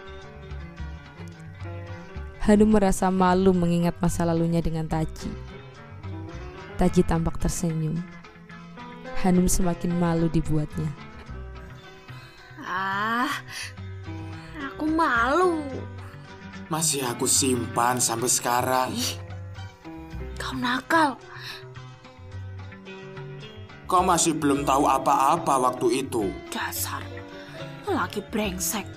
Hanum 2.46 2.70
merasa 2.70 3.10
malu 3.10 3.50
mengingat 3.50 3.98
masa 3.98 4.22
lalunya 4.22 4.62
dengan 4.62 4.86
Taji. 4.86 5.30
Taji 6.78 7.02
tampak 7.02 7.42
tersenyum. 7.42 7.98
Hanum 9.26 9.50
semakin 9.50 9.90
malu 9.98 10.30
dibuatnya. 10.30 10.90
Ah, 12.62 13.42
aku 14.70 14.86
malu. 14.86 15.66
Masih 16.70 17.02
aku 17.06 17.26
simpan 17.26 17.98
sampai 17.98 18.30
sekarang. 18.30 18.90
Ih, 18.94 19.22
kau 20.42 20.58
nakal. 20.58 21.14
Kau 23.86 24.02
masih 24.02 24.34
belum 24.34 24.66
tahu 24.66 24.90
apa-apa 24.90 25.70
waktu 25.70 26.02
itu. 26.02 26.34
Dasar 26.50 27.12
laki 27.92 28.24
brengsek. 28.32 28.88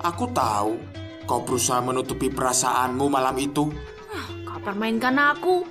Aku 0.00 0.28
tahu 0.32 0.76
kau 1.24 1.40
berusaha 1.44 1.80
menutupi 1.80 2.28
perasaanmu 2.32 3.06
malam 3.08 3.36
itu. 3.36 3.68
Ah, 4.12 4.28
Kau 4.48 4.60
permainkan 4.60 5.16
aku. 5.16 5.64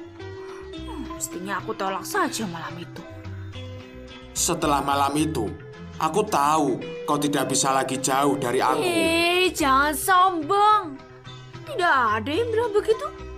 Hmm, 0.74 1.14
Mestinya 1.18 1.62
aku 1.62 1.74
tolak 1.74 2.06
saja 2.06 2.46
malam 2.50 2.74
itu. 2.78 3.02
Setelah 4.34 4.80
malam 4.82 5.12
itu, 5.20 5.50
aku 6.00 6.24
tahu 6.26 6.80
kau 7.04 7.20
tidak 7.20 7.50
bisa 7.52 7.74
lagi 7.74 8.00
jauh 8.00 8.38
dari 8.40 8.62
aku. 8.64 8.82
Eh, 8.82 9.52
jangan 9.52 9.94
sombong. 9.94 10.86
Tidak 11.70 11.98
ada 12.22 12.32
yang 12.32 12.50
bilang 12.50 12.72
begitu. 12.74 13.29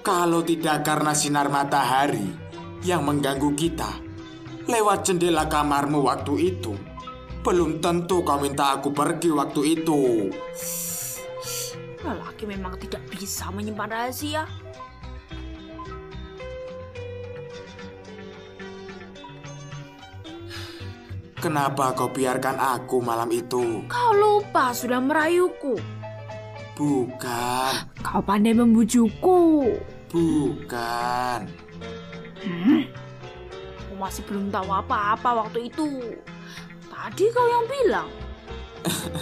Kalau 0.00 0.40
tidak 0.40 0.80
karena 0.80 1.12
sinar 1.12 1.52
matahari 1.52 2.24
yang 2.88 3.04
mengganggu 3.04 3.52
kita 3.52 4.00
lewat 4.64 5.04
jendela 5.04 5.44
kamarmu 5.44 6.08
waktu 6.08 6.56
itu, 6.56 6.72
belum 7.44 7.84
tentu 7.84 8.24
kau 8.24 8.40
minta 8.40 8.80
aku 8.80 8.96
pergi 8.96 9.28
waktu 9.28 9.60
itu. 9.76 10.00
Lelaki 12.00 12.48
memang 12.48 12.80
tidak 12.80 13.04
bisa 13.12 13.52
menyimpan 13.52 13.92
rahasia. 13.92 14.48
Kenapa 21.40 21.92
kau 21.92 22.08
biarkan 22.08 22.56
aku 22.56 23.04
malam 23.04 23.28
itu? 23.32 23.84
Kau 23.88 24.12
lupa 24.16 24.72
sudah 24.72 25.00
merayuku. 25.00 25.99
Bukan, 26.80 27.72
Kau 28.00 28.24
pandai 28.24 28.56
membujukku. 28.56 29.68
bukan. 30.08 31.44
Aku 33.84 33.94
masih 34.00 34.24
belum 34.24 34.48
tahu 34.48 34.64
apa-apa 34.72 35.44
waktu 35.44 35.68
itu. 35.68 36.16
Tadi 36.88 37.24
kau 37.36 37.44
yang 37.44 37.66
bilang. 37.68 38.08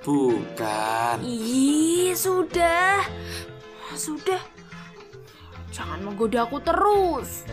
Bukan. 0.00 1.20
Ih, 1.20 2.16
sudah. 2.16 3.04
Sudah. 3.92 4.40
Jangan 5.68 6.00
menggoda 6.00 6.48
aku 6.48 6.56
terus. 6.64 7.44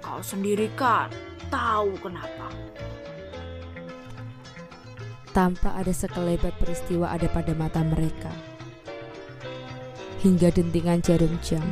Kau 0.00 0.24
sendiri 0.24 0.72
kan 0.72 1.12
tahu 1.52 2.00
kenapa. 2.00 2.48
Tanpa 5.34 5.74
ada 5.74 5.90
sekelebat 5.90 6.54
peristiwa 6.62 7.10
ada 7.10 7.26
pada 7.26 7.50
mata 7.58 7.82
mereka. 7.82 8.30
Hingga 10.22 10.54
dentingan 10.54 11.02
jarum 11.02 11.34
jam 11.42 11.66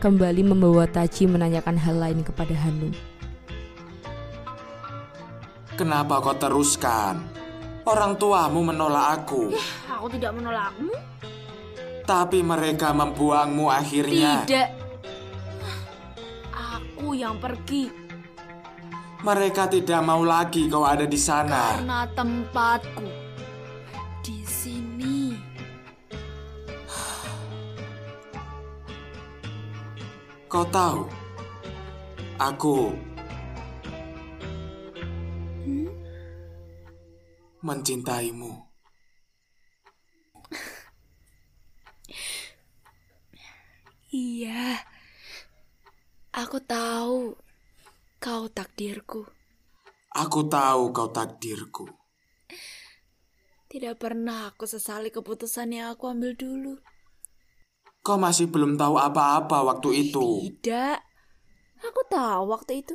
kembali 0.00 0.42
membawa 0.42 0.88
Taji 0.88 1.28
menanyakan 1.28 1.76
hal 1.76 2.00
lain 2.00 2.24
kepada 2.24 2.56
Hanum. 2.56 2.90
Kenapa 5.76 6.20
kau 6.20 6.32
teruskan? 6.34 7.20
Orang 7.84 8.16
tuamu 8.16 8.60
menolak 8.60 9.24
aku, 9.24 9.52
Aku 9.88 10.06
tidak 10.12 10.36
menolakmu. 10.36 10.92
tapi 12.04 12.44
mereka 12.44 12.92
membuangmu 12.92 13.68
akhirnya. 13.68 14.44
Tidak. 14.44 14.68
Aku 16.52 17.16
yang 17.16 17.40
pergi 17.40 17.88
Mereka 19.20 19.68
tidak 19.68 20.00
mau 20.00 20.24
lagi 20.24 20.64
kau 20.72 20.88
ada 20.88 21.04
di 21.04 21.20
sana. 21.20 21.76
karena 21.76 22.08
tempatku 22.16 23.04
di 24.24 24.40
sini. 24.48 25.36
Kau 30.50 30.66
tahu, 30.66 31.06
aku 32.40 32.90
mencintaimu. 37.60 38.70
Iya. 44.10 44.82
Aku 46.34 46.58
tahu 46.58 47.38
kau 48.20 48.52
takdirku. 48.52 49.24
Aku 50.12 50.44
tahu 50.44 50.92
kau 50.92 51.08
takdirku. 51.08 51.88
Tidak 53.64 53.96
pernah 53.96 54.52
aku 54.52 54.68
sesali 54.68 55.08
keputusan 55.08 55.72
yang 55.72 55.96
aku 55.96 56.12
ambil 56.12 56.36
dulu. 56.36 56.76
Kau 58.04 58.20
masih 58.20 58.52
belum 58.52 58.76
tahu 58.76 59.00
apa-apa 59.00 59.64
waktu 59.64 60.04
itu. 60.04 60.52
Tidak. 60.52 60.98
Aku 61.80 62.00
tahu 62.12 62.52
waktu 62.52 62.84
itu. 62.84 62.94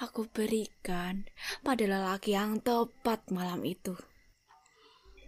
Aku 0.00 0.32
berikan 0.32 1.28
pada 1.60 1.84
lelaki 1.84 2.32
yang 2.32 2.64
tepat 2.64 3.28
malam 3.36 3.68
itu. 3.68 3.92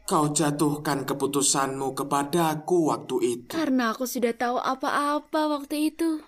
Kau 0.09 0.33
jatuhkan 0.33 1.05
keputusanmu 1.05 1.93
kepadaku 1.93 2.89
waktu 2.89 3.17
itu. 3.21 3.53
Karena 3.53 3.93
aku 3.93 4.09
sudah 4.09 4.33
tahu 4.33 4.57
apa-apa 4.57 5.61
waktu 5.61 5.93
itu. 5.93 6.25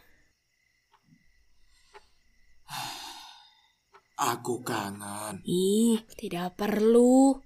Aku 4.18 4.66
kangen. 4.66 5.46
Ih, 5.46 6.02
tidak 6.18 6.58
perlu. 6.58 7.38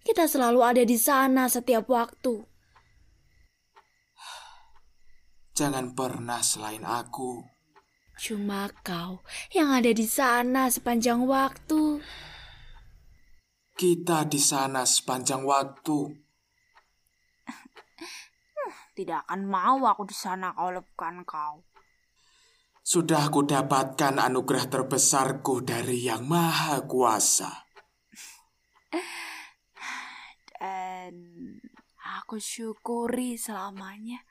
Kita 0.00 0.24
selalu 0.24 0.60
ada 0.64 0.82
di 0.82 0.96
sana 0.96 1.44
setiap 1.52 1.84
waktu. 1.92 2.40
Jangan 5.52 5.92
pernah 5.92 6.40
selain 6.40 6.88
aku. 6.88 7.44
Cuma 8.16 8.72
kau 8.80 9.20
yang 9.52 9.72
ada 9.72 9.92
di 9.92 10.08
sana 10.08 10.72
sepanjang 10.72 11.24
waktu. 11.28 12.00
Kita 13.76 14.24
di 14.24 14.40
sana 14.40 14.88
sepanjang 14.88 15.44
waktu. 15.44 16.16
Tidak 18.96 19.20
akan 19.28 19.40
mau 19.44 19.84
aku 19.84 20.08
di 20.08 20.16
sana 20.16 20.56
kau 20.56 20.72
bukan 20.72 21.28
kau. 21.28 21.69
Sudah 22.90 23.30
kudapatkan 23.30 24.18
anugerah 24.18 24.66
terbesarku 24.66 25.62
dari 25.62 26.10
Yang 26.10 26.26
Maha 26.26 26.82
Kuasa. 26.90 27.70
Dan 30.58 31.14
aku 32.02 32.42
syukuri 32.42 33.38
selamanya. 33.38 34.26